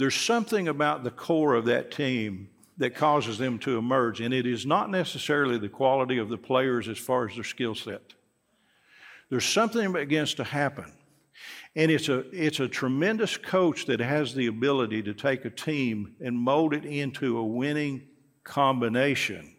There's 0.00 0.14
something 0.14 0.66
about 0.66 1.04
the 1.04 1.10
core 1.10 1.52
of 1.52 1.66
that 1.66 1.90
team 1.90 2.48
that 2.78 2.94
causes 2.94 3.36
them 3.36 3.58
to 3.58 3.76
emerge, 3.76 4.22
and 4.22 4.32
it 4.32 4.46
is 4.46 4.64
not 4.64 4.88
necessarily 4.88 5.58
the 5.58 5.68
quality 5.68 6.16
of 6.16 6.30
the 6.30 6.38
players 6.38 6.88
as 6.88 6.96
far 6.96 7.28
as 7.28 7.34
their 7.34 7.44
skill 7.44 7.74
set. 7.74 8.14
There's 9.28 9.44
something 9.44 9.92
that 9.92 9.92
begins 9.92 10.32
to 10.36 10.44
happen. 10.44 10.90
And 11.76 11.90
it's 11.90 12.08
a, 12.08 12.20
it's 12.32 12.60
a 12.60 12.66
tremendous 12.66 13.36
coach 13.36 13.84
that 13.86 14.00
has 14.00 14.34
the 14.34 14.46
ability 14.46 15.02
to 15.02 15.12
take 15.12 15.44
a 15.44 15.50
team 15.50 16.16
and 16.18 16.34
mold 16.34 16.72
it 16.72 16.86
into 16.86 17.36
a 17.36 17.44
winning 17.44 18.08
combination. 18.42 19.54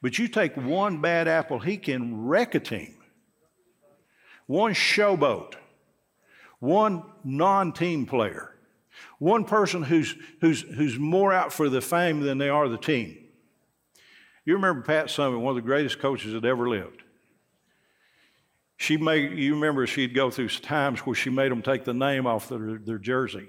But 0.00 0.18
you 0.18 0.26
take 0.26 0.56
one 0.56 1.02
bad 1.02 1.28
apple, 1.28 1.58
he 1.58 1.76
can 1.76 2.24
wreck 2.24 2.54
a 2.54 2.60
team. 2.60 2.96
One 4.46 4.72
showboat, 4.72 5.52
one 6.60 7.02
non 7.24 7.74
team 7.74 8.06
player, 8.06 8.55
one 9.18 9.44
person 9.44 9.82
who's, 9.82 10.14
who's, 10.40 10.62
who's 10.62 10.98
more 10.98 11.32
out 11.32 11.52
for 11.52 11.68
the 11.68 11.80
fame 11.80 12.20
than 12.20 12.38
they 12.38 12.48
are 12.48 12.68
the 12.68 12.78
team. 12.78 13.16
You 14.44 14.54
remember 14.54 14.82
Pat 14.82 15.06
Summitt, 15.06 15.40
one 15.40 15.50
of 15.50 15.56
the 15.56 15.66
greatest 15.66 15.98
coaches 15.98 16.32
that 16.32 16.44
ever 16.44 16.68
lived. 16.68 17.02
She 18.76 18.96
made, 18.96 19.38
you 19.38 19.54
remember 19.54 19.86
she'd 19.86 20.14
go 20.14 20.30
through 20.30 20.50
times 20.50 21.00
where 21.00 21.16
she 21.16 21.30
made 21.30 21.50
them 21.50 21.62
take 21.62 21.84
the 21.84 21.94
name 21.94 22.26
off 22.26 22.48
their, 22.48 22.78
their 22.78 22.98
jersey. 22.98 23.48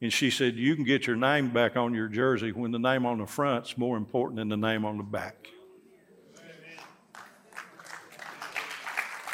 And 0.00 0.12
she 0.12 0.30
said, 0.30 0.54
You 0.54 0.76
can 0.76 0.84
get 0.84 1.06
your 1.06 1.16
name 1.16 1.50
back 1.50 1.76
on 1.76 1.92
your 1.92 2.08
jersey 2.08 2.52
when 2.52 2.70
the 2.70 2.78
name 2.78 3.04
on 3.04 3.18
the 3.18 3.26
front's 3.26 3.76
more 3.76 3.96
important 3.96 4.38
than 4.38 4.48
the 4.48 4.56
name 4.56 4.84
on 4.84 4.96
the 4.96 5.02
back. 5.02 5.48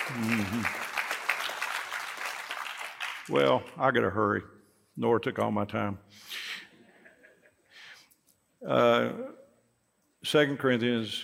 Mm-hmm. 0.09 0.63
Well, 3.33 3.63
I 3.77 3.91
got 3.91 4.01
to 4.01 4.11
hurry. 4.11 4.43
Nora 4.97 5.21
took 5.21 5.39
all 5.39 5.51
my 5.51 5.65
time. 5.65 5.99
Uh, 8.67 9.11
2 10.25 10.57
Corinthians 10.57 11.23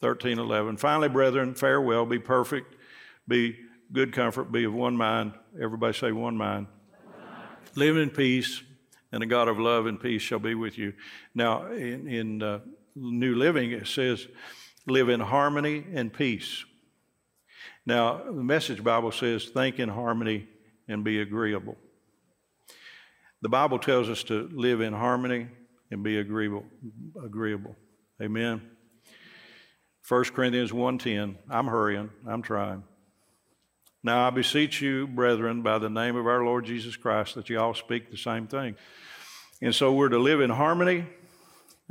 13 0.00 0.38
11. 0.38 0.76
Finally, 0.76 1.08
brethren, 1.08 1.54
farewell, 1.54 2.06
be 2.06 2.18
perfect, 2.18 2.74
be 3.28 3.56
good 3.92 4.12
comfort, 4.12 4.50
be 4.50 4.64
of 4.64 4.74
one 4.74 4.96
mind. 4.96 5.32
Everybody 5.60 5.96
say 5.96 6.12
one 6.12 6.36
mind. 6.36 6.66
Live 7.74 7.96
in 7.96 8.10
peace, 8.10 8.62
and 9.12 9.22
the 9.22 9.26
God 9.26 9.48
of 9.48 9.58
love 9.58 9.86
and 9.86 10.00
peace 10.00 10.22
shall 10.22 10.38
be 10.38 10.54
with 10.54 10.78
you. 10.78 10.94
Now, 11.34 11.66
in, 11.66 12.08
in 12.08 12.42
uh, 12.42 12.60
New 12.94 13.34
Living, 13.34 13.70
it 13.72 13.86
says, 13.86 14.26
live 14.86 15.08
in 15.08 15.20
harmony 15.20 15.84
and 15.92 16.12
peace. 16.12 16.64
Now, 17.84 18.22
the 18.24 18.32
Message 18.32 18.82
Bible 18.82 19.12
says, 19.12 19.44
think 19.46 19.78
in 19.78 19.88
harmony 19.88 20.48
and 20.88 21.04
be 21.04 21.20
agreeable. 21.20 21.76
The 23.42 23.48
Bible 23.48 23.78
tells 23.78 24.08
us 24.08 24.22
to 24.24 24.48
live 24.52 24.80
in 24.80 24.92
harmony 24.92 25.48
and 25.90 26.02
be 26.02 26.18
agreeable. 26.18 26.64
agreeable. 27.22 27.76
Amen. 28.20 28.62
1 30.08 30.24
Corinthians 30.34 30.72
1:10. 30.72 31.36
I'm 31.50 31.66
hurrying. 31.66 32.10
I'm 32.26 32.42
trying. 32.42 32.84
Now 34.02 34.26
I 34.26 34.30
beseech 34.30 34.80
you, 34.80 35.06
brethren, 35.06 35.62
by 35.62 35.78
the 35.78 35.90
name 35.90 36.16
of 36.16 36.26
our 36.26 36.44
Lord 36.44 36.64
Jesus 36.64 36.96
Christ, 36.96 37.34
that 37.34 37.50
you 37.50 37.58
all 37.58 37.74
speak 37.74 38.10
the 38.10 38.16
same 38.16 38.46
thing. 38.46 38.76
And 39.60 39.74
so 39.74 39.92
we're 39.92 40.10
to 40.10 40.18
live 40.18 40.40
in 40.40 40.50
harmony. 40.50 41.06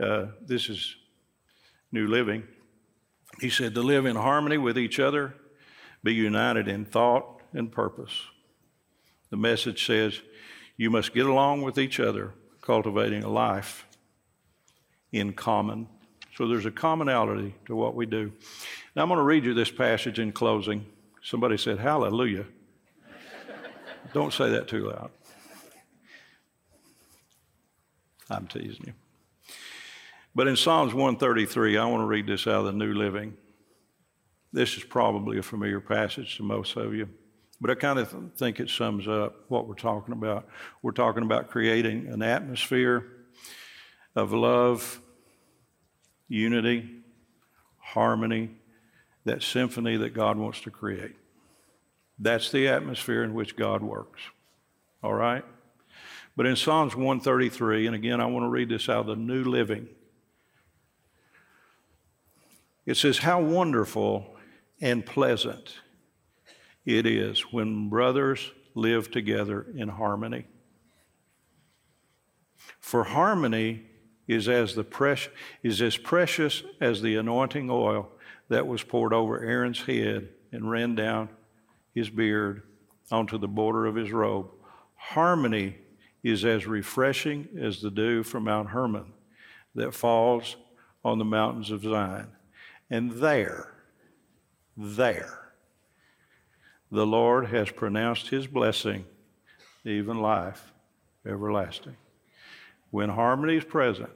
Uh, 0.02 0.28
this 0.42 0.70
is 0.70 0.96
New 1.92 2.08
Living. 2.08 2.44
He 3.42 3.50
said 3.50 3.76
to 3.76 3.82
live 3.82 4.06
in 4.06 4.16
harmony 4.16 4.58
with 4.58 4.78
each 4.78 5.00
other, 5.00 5.36
be 6.04 6.14
united 6.14 6.68
in 6.68 6.86
thought 6.86 7.42
and 7.54 7.72
purpose. 7.72 8.22
The 9.30 9.38
message 9.38 9.86
says 9.86 10.22
you 10.78 10.90
must 10.90 11.14
get 11.14 11.26
along 11.26 11.62
with 11.62 11.78
each 11.78 12.00
other, 12.00 12.34
cultivating 12.62 13.24
a 13.24 13.30
life 13.30 13.86
in 15.12 15.34
common. 15.34 15.88
So 16.36 16.48
there's 16.48 16.66
a 16.66 16.72
commonality 16.72 17.56
to 17.68 17.76
what 17.76 17.96
we 17.96 18.06
do. 18.06 18.34
Now 18.96 19.04
I'm 19.04 19.08
going 19.08 19.20
to 19.20 19.24
read 19.24 19.46
you 19.46 19.54
this 19.54 19.72
passage 19.72 20.20
in 20.20 20.32
closing. 20.32 20.86
Somebody 21.22 21.58
said, 21.58 21.80
Hallelujah. 21.80 22.46
Don't 24.14 24.34
say 24.34 24.50
that 24.50 24.68
too 24.68 24.90
loud. 24.90 25.12
I'm 28.30 28.48
teasing 28.48 28.86
you. 28.88 28.94
But 30.34 30.48
in 30.48 30.56
Psalms 30.56 30.94
133, 30.94 31.78
I 31.78 31.86
want 31.86 32.02
to 32.02 32.06
read 32.06 32.28
this 32.28 32.48
out 32.48 32.60
of 32.60 32.66
the 32.66 32.72
New 32.74 32.94
Living. 32.94 33.38
This 34.52 34.76
is 34.76 34.84
probably 34.84 35.38
a 35.38 35.44
familiar 35.44 35.80
passage 35.80 36.38
to 36.38 36.44
most 36.44 36.76
of 36.76 36.94
you, 36.94 37.10
but 37.62 37.70
I 37.70 37.76
kind 37.76 38.00
of 38.00 38.13
think 38.36 38.60
it 38.60 38.70
sums 38.70 39.08
up 39.08 39.46
what 39.48 39.68
we're 39.68 39.76
talking 39.76 40.13
about. 40.13 40.48
We're 40.82 40.91
talking 40.91 41.24
about 41.24 41.50
creating 41.50 42.08
an 42.08 42.22
atmosphere 42.22 43.06
of 44.15 44.34
love, 44.34 45.02
unity, 46.28 46.89
harmony, 47.78 48.52
that 49.26 49.41
symphony 49.41 49.98
that 49.98 50.13
God 50.13 50.38
wants 50.38 50.62
to 50.62 50.72
create. 50.72 51.15
That's 52.20 52.52
the 52.52 52.68
atmosphere 52.68 53.24
in 53.24 53.34
which 53.34 53.56
God 53.56 53.82
works. 53.82 54.22
All 55.04 55.13
right? 55.13 55.44
But 56.36 56.46
in 56.46 56.56
Psalms 56.56 56.96
133, 56.96 57.88
and 57.88 57.96
again, 57.96 58.20
I 58.20 58.26
want 58.26 58.44
to 58.44 58.50
read 58.50 58.70
this 58.70 58.89
out 58.89 59.02
of 59.02 59.08
the 59.08 59.15
New 59.15 59.44
Living. 59.44 59.88
It 62.86 62.98
says, 62.98 63.20
How 63.20 63.41
wonderful 63.41 64.36
and 64.82 65.06
pleasant 65.06 65.76
it 66.86 67.06
is 67.06 67.52
when 67.52 67.89
brothers 67.89 68.52
live 68.76 69.10
together 69.10 69.65
in 69.76 69.89
harmony. 69.89 70.45
For 72.80 73.04
harmony 73.04 73.84
is 74.28 74.48
as, 74.48 74.76
the 74.76 74.84
pres- 74.84 75.30
is 75.63 75.82
as 75.82 75.98
precious 75.98 76.63
as 76.80 77.02
the 77.02 77.15
anointing 77.15 77.69
oil 77.69 78.10
that 78.50 78.67
was 78.67 78.84
poured 78.84 79.13
over 79.13 79.43
Aaron's 79.43 79.82
head 79.82 80.30
and 80.52 80.69
ran 80.69 80.95
down 80.95 81.30
his 81.93 82.10
beard 82.10 82.63
onto 83.12 83.38
the 83.38 83.48
border 83.48 83.86
of 83.86 83.95
his 83.95 84.12
robe. 84.12 84.50
Harmony 84.95 85.78
is 86.24 86.43
as 86.43 86.65
refreshing 86.65 87.48
as 87.60 87.82
the 87.82 87.91
dew 87.91 88.24
from 88.24 88.45
Mount 88.45 88.69
Hermon 88.69 89.13
that 89.76 89.93
falls 89.93 90.56
on 91.04 91.19
the 91.19 91.26
mountains 91.26 91.69
of 91.69 91.84
Zion. 91.84 92.30
And 92.89 93.12
there, 93.12 93.74
there, 94.76 95.45
the 96.96 97.06
Lord 97.06 97.48
has 97.48 97.70
pronounced 97.70 98.30
his 98.30 98.48
blessing, 98.48 99.06
even 99.84 100.20
life 100.20 100.72
everlasting. 101.28 101.98
When 102.92 103.10
harmony 103.10 103.58
is 103.58 103.66
present, 103.66 104.12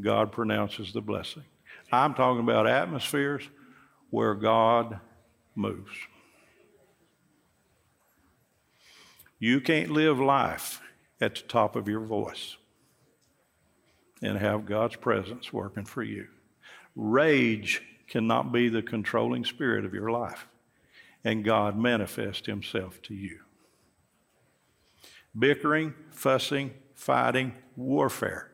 God 0.00 0.32
pronounces 0.32 0.92
the 0.92 1.00
blessing. 1.00 1.44
I'm 1.90 2.14
talking 2.14 2.42
about 2.42 2.66
atmospheres 2.66 3.48
where 4.10 4.34
God 4.34 5.00
moves. 5.54 5.92
You 9.38 9.60
can't 9.60 9.90
live 9.90 10.20
life 10.20 10.80
at 11.20 11.36
the 11.36 11.42
top 11.42 11.76
of 11.76 11.88
your 11.88 12.00
voice 12.00 12.56
and 14.22 14.38
have 14.38 14.66
God's 14.66 14.96
presence 14.96 15.52
working 15.52 15.84
for 15.84 16.02
you. 16.02 16.28
Rage 16.94 17.82
cannot 18.08 18.52
be 18.52 18.68
the 18.68 18.82
controlling 18.82 19.44
spirit 19.44 19.84
of 19.84 19.94
your 19.94 20.10
life, 20.10 20.46
and 21.24 21.44
God 21.44 21.78
manifest 21.78 22.46
Himself 22.46 23.00
to 23.02 23.14
you. 23.14 23.40
Bickering, 25.38 25.94
fussing, 26.10 26.74
fighting, 26.94 27.54
warfare 27.76 28.50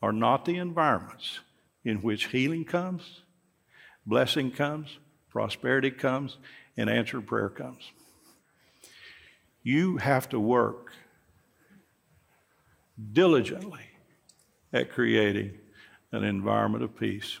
are 0.00 0.12
not 0.12 0.44
the 0.44 0.56
environments 0.56 1.40
in 1.84 1.98
which 1.98 2.26
healing 2.26 2.64
comes, 2.64 3.22
blessing 4.06 4.50
comes, 4.50 4.98
prosperity 5.30 5.90
comes, 5.90 6.38
and 6.76 6.88
answered 6.88 7.26
prayer 7.26 7.48
comes. 7.48 7.90
You 9.62 9.96
have 9.98 10.28
to 10.30 10.40
work 10.40 10.92
diligently 13.12 13.86
at 14.72 14.90
creating 14.90 15.58
an 16.10 16.24
environment 16.24 16.84
of 16.84 16.96
peace. 16.96 17.38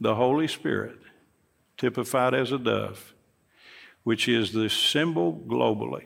The 0.00 0.14
Holy 0.14 0.48
Spirit, 0.48 0.98
typified 1.76 2.34
as 2.34 2.52
a 2.52 2.58
dove, 2.58 3.14
which 4.02 4.28
is 4.28 4.52
the 4.52 4.68
symbol 4.68 5.32
globally 5.46 6.04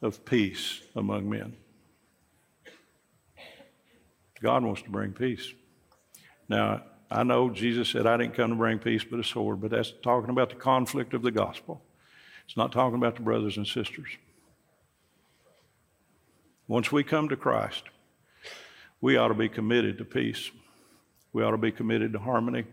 of 0.00 0.24
peace 0.24 0.80
among 0.96 1.30
men. 1.30 1.56
God 4.42 4.64
wants 4.64 4.82
to 4.82 4.90
bring 4.90 5.12
peace. 5.12 5.52
Now, 6.48 6.82
I 7.08 7.22
know 7.22 7.50
Jesus 7.50 7.90
said, 7.90 8.06
I 8.06 8.16
didn't 8.16 8.34
come 8.34 8.50
to 8.50 8.56
bring 8.56 8.78
peace 8.78 9.04
but 9.04 9.20
a 9.20 9.24
sword, 9.24 9.60
but 9.60 9.70
that's 9.70 9.92
talking 10.02 10.30
about 10.30 10.50
the 10.50 10.56
conflict 10.56 11.14
of 11.14 11.22
the 11.22 11.30
gospel. 11.30 11.80
It's 12.46 12.56
not 12.56 12.72
talking 12.72 12.96
about 12.96 13.16
the 13.16 13.22
brothers 13.22 13.56
and 13.56 13.66
sisters. 13.66 14.08
Once 16.66 16.90
we 16.90 17.04
come 17.04 17.28
to 17.28 17.36
Christ, 17.36 17.84
we 19.00 19.16
ought 19.16 19.28
to 19.28 19.34
be 19.34 19.48
committed 19.48 19.98
to 19.98 20.04
peace. 20.04 20.50
We 21.32 21.42
ought 21.42 21.52
to 21.52 21.58
be 21.58 21.72
committed 21.72 22.12
to 22.12 22.18
harmony. 22.18 22.64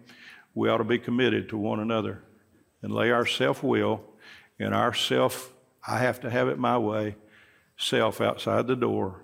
We 0.53 0.69
ought 0.69 0.77
to 0.77 0.83
be 0.83 0.99
committed 0.99 1.49
to 1.49 1.57
one 1.57 1.79
another 1.79 2.23
and 2.81 2.93
lay 2.93 3.11
our 3.11 3.25
self 3.25 3.63
will 3.63 4.01
and 4.59 4.73
our 4.73 4.93
self, 4.93 5.53
I 5.87 5.99
have 5.99 6.19
to 6.21 6.29
have 6.29 6.49
it 6.49 6.59
my 6.59 6.77
way, 6.77 7.15
self 7.77 8.19
outside 8.19 8.67
the 8.67 8.75
door 8.75 9.23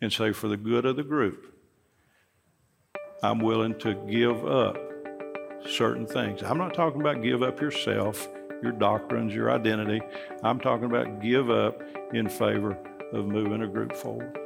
and 0.00 0.12
say, 0.12 0.32
for 0.32 0.48
the 0.48 0.56
good 0.56 0.84
of 0.84 0.96
the 0.96 1.02
group, 1.02 1.52
I'm 3.22 3.40
willing 3.40 3.78
to 3.80 3.94
give 4.08 4.46
up 4.46 4.78
certain 5.66 6.06
things. 6.06 6.42
I'm 6.42 6.58
not 6.58 6.74
talking 6.74 7.00
about 7.00 7.22
give 7.22 7.42
up 7.42 7.60
yourself, 7.60 8.28
your 8.62 8.72
doctrines, 8.72 9.34
your 9.34 9.50
identity. 9.50 10.00
I'm 10.42 10.60
talking 10.60 10.84
about 10.84 11.20
give 11.20 11.50
up 11.50 11.82
in 12.12 12.28
favor 12.28 12.78
of 13.12 13.26
moving 13.26 13.62
a 13.62 13.66
group 13.66 13.96
forward. 13.96 14.38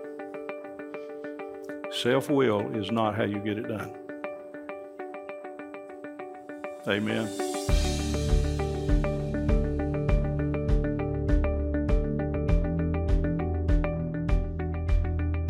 Self 1.90 2.31
will 2.31 2.74
is 2.76 2.90
not 2.90 3.16
how 3.16 3.24
you 3.24 3.40
get 3.40 3.59
it 3.59 3.68
done. 3.68 3.99
Amen. 6.88 7.28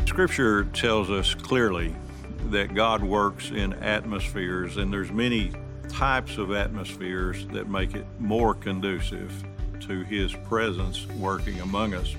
Scripture 0.06 0.64
tells 0.64 1.08
us 1.08 1.34
clearly 1.34 1.94
that 2.50 2.74
God 2.74 3.02
works 3.02 3.50
in 3.50 3.72
atmospheres, 3.74 4.76
and 4.76 4.92
there's 4.92 5.10
many 5.10 5.52
types 5.88 6.36
of 6.36 6.52
atmospheres 6.52 7.46
that 7.48 7.68
make 7.68 7.94
it 7.94 8.04
more 8.18 8.54
conducive 8.54 9.32
to 9.80 10.02
His 10.02 10.34
presence 10.34 11.06
working 11.18 11.60
among 11.60 11.94
us. 11.94 12.14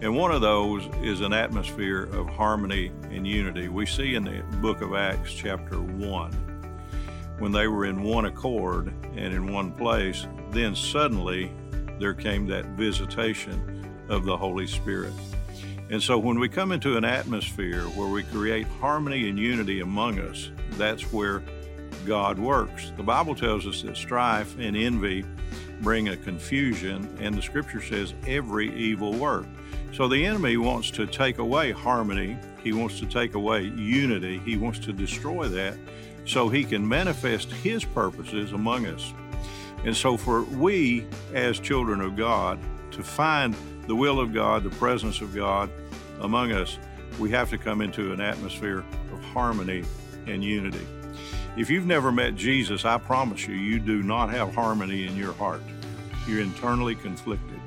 And 0.00 0.14
one 0.14 0.32
of 0.32 0.42
those 0.42 0.84
is 1.02 1.22
an 1.22 1.32
atmosphere 1.32 2.04
of 2.04 2.28
harmony 2.28 2.92
and 3.10 3.26
unity. 3.26 3.68
We 3.68 3.86
see 3.86 4.14
in 4.16 4.24
the 4.24 4.42
book 4.58 4.82
of 4.82 4.94
Acts, 4.94 5.32
chapter 5.32 5.80
1, 5.80 6.53
when 7.38 7.52
they 7.52 7.66
were 7.66 7.84
in 7.84 8.02
one 8.02 8.26
accord 8.26 8.92
and 9.16 9.34
in 9.34 9.52
one 9.52 9.72
place, 9.72 10.26
then 10.50 10.74
suddenly 10.74 11.50
there 11.98 12.14
came 12.14 12.46
that 12.46 12.64
visitation 12.76 13.88
of 14.08 14.24
the 14.24 14.36
Holy 14.36 14.66
Spirit. 14.66 15.12
And 15.90 16.02
so 16.02 16.18
when 16.18 16.38
we 16.38 16.48
come 16.48 16.72
into 16.72 16.96
an 16.96 17.04
atmosphere 17.04 17.82
where 17.82 18.08
we 18.08 18.22
create 18.24 18.66
harmony 18.66 19.28
and 19.28 19.38
unity 19.38 19.80
among 19.80 20.18
us, 20.18 20.50
that's 20.72 21.12
where 21.12 21.42
God 22.06 22.38
works. 22.38 22.92
The 22.96 23.02
Bible 23.02 23.34
tells 23.34 23.66
us 23.66 23.82
that 23.82 23.96
strife 23.96 24.58
and 24.58 24.76
envy 24.76 25.24
bring 25.80 26.08
a 26.08 26.16
confusion, 26.16 27.16
and 27.20 27.34
the 27.34 27.42
scripture 27.42 27.82
says 27.82 28.14
every 28.26 28.74
evil 28.74 29.12
work. 29.12 29.46
So 29.92 30.08
the 30.08 30.24
enemy 30.24 30.56
wants 30.56 30.90
to 30.92 31.06
take 31.06 31.38
away 31.38 31.72
harmony, 31.72 32.38
he 32.62 32.72
wants 32.72 32.98
to 33.00 33.06
take 33.06 33.34
away 33.34 33.64
unity, 33.64 34.38
he 34.38 34.56
wants 34.56 34.78
to 34.80 34.92
destroy 34.92 35.48
that 35.48 35.76
so 36.24 36.48
he 36.48 36.64
can 36.64 36.86
manifest 36.86 37.50
his 37.50 37.84
purposes 37.84 38.52
among 38.52 38.86
us. 38.86 39.12
And 39.84 39.96
so 39.96 40.16
for 40.16 40.42
we 40.42 41.06
as 41.34 41.58
children 41.58 42.00
of 42.00 42.16
God 42.16 42.58
to 42.92 43.02
find 43.02 43.54
the 43.86 43.94
will 43.94 44.18
of 44.18 44.32
God, 44.32 44.62
the 44.62 44.70
presence 44.70 45.20
of 45.20 45.34
God 45.34 45.70
among 46.20 46.52
us, 46.52 46.78
we 47.18 47.30
have 47.30 47.50
to 47.50 47.58
come 47.58 47.80
into 47.80 48.12
an 48.12 48.20
atmosphere 48.20 48.84
of 49.12 49.22
harmony 49.24 49.84
and 50.26 50.42
unity. 50.42 50.86
If 51.56 51.70
you've 51.70 51.86
never 51.86 52.10
met 52.10 52.34
Jesus, 52.34 52.84
I 52.84 52.98
promise 52.98 53.46
you, 53.46 53.54
you 53.54 53.78
do 53.78 54.02
not 54.02 54.30
have 54.30 54.54
harmony 54.54 55.06
in 55.06 55.16
your 55.16 55.34
heart. 55.34 55.62
You're 56.26 56.40
internally 56.40 56.94
conflicted. 56.94 57.60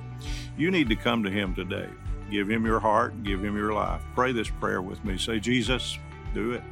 You 0.57 0.71
need 0.71 0.89
to 0.89 0.95
come 0.95 1.23
to 1.23 1.29
Him 1.29 1.55
today. 1.55 1.87
Give 2.29 2.49
Him 2.49 2.65
your 2.65 2.79
heart, 2.79 3.23
give 3.23 3.43
Him 3.43 3.55
your 3.55 3.71
life. 3.71 4.01
Pray 4.15 4.33
this 4.33 4.49
prayer 4.49 4.81
with 4.81 5.03
me. 5.05 5.17
Say, 5.17 5.39
Jesus, 5.39 5.97
do 6.33 6.51
it. 6.51 6.63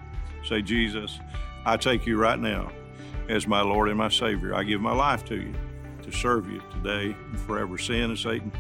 Say, 0.44 0.62
Jesus, 0.62 1.20
I 1.66 1.78
take 1.78 2.06
you 2.06 2.18
right 2.18 2.40
now 2.40 2.72
as 3.28 3.48
my 3.48 3.62
Lord 3.62 3.90
and 3.90 3.98
my 3.98 4.10
Savior. 4.10 4.54
I 4.56 4.64
give 4.64 4.82
my 4.82 4.94
life 4.94 5.26
to 5.26 5.36
you 5.36 5.54
to 6.04 6.12
serve 6.12 6.50
you 6.50 6.62
today 6.72 7.16
and 7.32 7.40
forever. 7.40 7.78
Sin 7.78 8.04
and 8.12 8.20
Satan, 8.20 8.52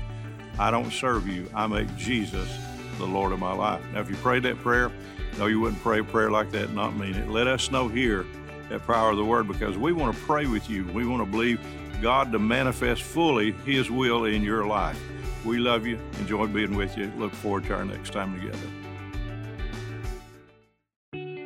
I 0.58 0.72
don't 0.72 0.92
serve 0.92 1.28
you. 1.28 1.48
I 1.54 1.68
make 1.68 1.96
Jesus 1.98 2.50
the 2.98 3.06
Lord 3.06 3.32
of 3.32 3.40
my 3.40 3.54
life. 3.54 3.82
Now, 3.94 4.02
if 4.02 4.10
you 4.10 4.16
prayed 4.18 4.44
that 4.44 4.58
prayer, 4.60 4.92
no, 5.38 5.46
you 5.48 5.60
wouldn't 5.60 5.82
pray 5.82 6.00
a 6.00 6.04
prayer 6.04 6.32
like 6.32 6.52
that 6.52 6.66
and 6.66 6.76
not 6.76 6.96
mean 6.96 7.14
it. 7.14 7.30
Let 7.30 7.48
us 7.48 7.70
know 7.70 7.88
here 7.88 8.26
at 8.72 8.86
Power 8.88 9.12
of 9.12 9.18
the 9.18 9.26
Word 9.26 9.48
because 9.48 9.78
we 9.78 9.92
want 9.92 10.16
to 10.16 10.24
pray 10.24 10.48
with 10.48 10.70
you. 10.70 10.86
We 10.88 11.06
want 11.06 11.24
to 11.24 11.30
believe 11.30 11.60
God 12.02 12.32
to 12.32 12.40
manifest 12.40 13.04
fully 13.04 13.52
His 13.66 13.92
will 13.92 14.26
in 14.26 14.42
your 14.42 14.66
life. 14.66 15.00
We 15.44 15.60
love 15.60 15.86
you. 15.86 16.00
Enjoy 16.20 16.48
being 16.48 16.76
with 16.76 16.98
you. 16.98 17.12
Look 17.18 17.34
forward 17.34 17.66
to 17.66 17.76
our 17.76 17.86
next 17.86 18.14
time 18.14 18.40
together. 18.40 18.85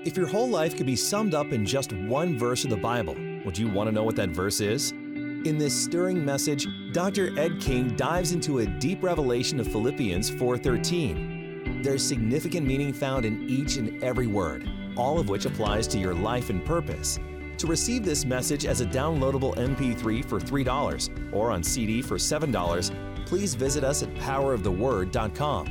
If 0.10 0.18
your 0.18 0.26
whole 0.26 0.50
life 0.50 0.76
could 0.76 0.88
be 0.88 0.96
summed 0.96 1.36
up 1.36 1.54
in 1.54 1.64
just 1.64 1.94
one 1.94 2.36
verse 2.36 2.64
of 2.64 2.72
the 2.72 2.78
Bible, 2.78 3.14
would 3.46 3.56
you 3.56 3.70
want 3.70 3.90
to 3.90 3.92
know 3.92 4.04
what 4.04 4.16
that 4.16 4.30
verse 4.30 4.60
is? 4.60 4.90
In 4.90 5.60
this 5.60 5.72
stirring 5.72 6.26
message, 6.26 6.66
Dr. 6.94 7.38
Ed 7.38 7.62
King 7.62 7.96
dives 7.96 8.32
into 8.32 8.58
a 8.58 8.66
deep 8.66 9.04
revelation 9.04 9.60
of 9.60 9.68
Philippians 9.68 10.32
4:13. 10.32 11.84
There's 11.84 12.04
significant 12.04 12.66
meaning 12.66 12.92
found 12.92 13.24
in 13.24 13.48
each 13.48 13.78
and 13.78 14.04
every 14.04 14.26
word, 14.26 14.68
all 14.98 15.20
of 15.20 15.30
which 15.30 15.46
applies 15.46 15.86
to 15.90 16.00
your 16.00 16.16
life 16.16 16.50
and 16.50 16.66
purpose. 16.66 17.20
To 17.60 17.68
receive 17.68 18.04
this 18.04 18.26
message 18.26 18.66
as 18.66 18.82
a 18.82 18.88
downloadable 18.88 19.56
MP3 19.58 20.24
for 20.24 20.40
$3 20.40 21.12
or 21.32 21.52
on 21.52 21.62
CD 21.62 22.02
for 22.02 22.18
$7, 22.18 22.92
please 23.28 23.54
visit 23.54 23.84
us 23.84 24.02
at 24.02 24.12
poweroftheword.com 24.16 25.68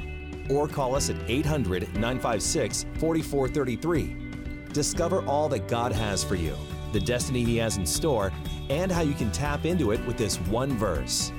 or 0.49 0.69
call 0.69 0.95
us 0.95 1.11
at 1.11 1.17
800 1.29 1.93
956 1.95 2.87
4433. 3.01 4.28
Discover 4.79 5.27
all 5.27 5.49
that 5.49 5.67
God 5.67 5.91
has 5.91 6.23
for 6.23 6.37
you, 6.37 6.57
the 6.93 7.01
destiny 7.01 7.43
He 7.43 7.57
has 7.57 7.79
in 7.79 7.85
store, 7.85 8.33
and 8.71 8.93
how 8.93 9.01
you 9.01 9.13
can 9.13 9.33
tap 9.33 9.65
into 9.67 9.91
it 9.91 9.99
with 10.07 10.17
this 10.17 10.37
one 10.43 10.79
verse. 10.79 11.33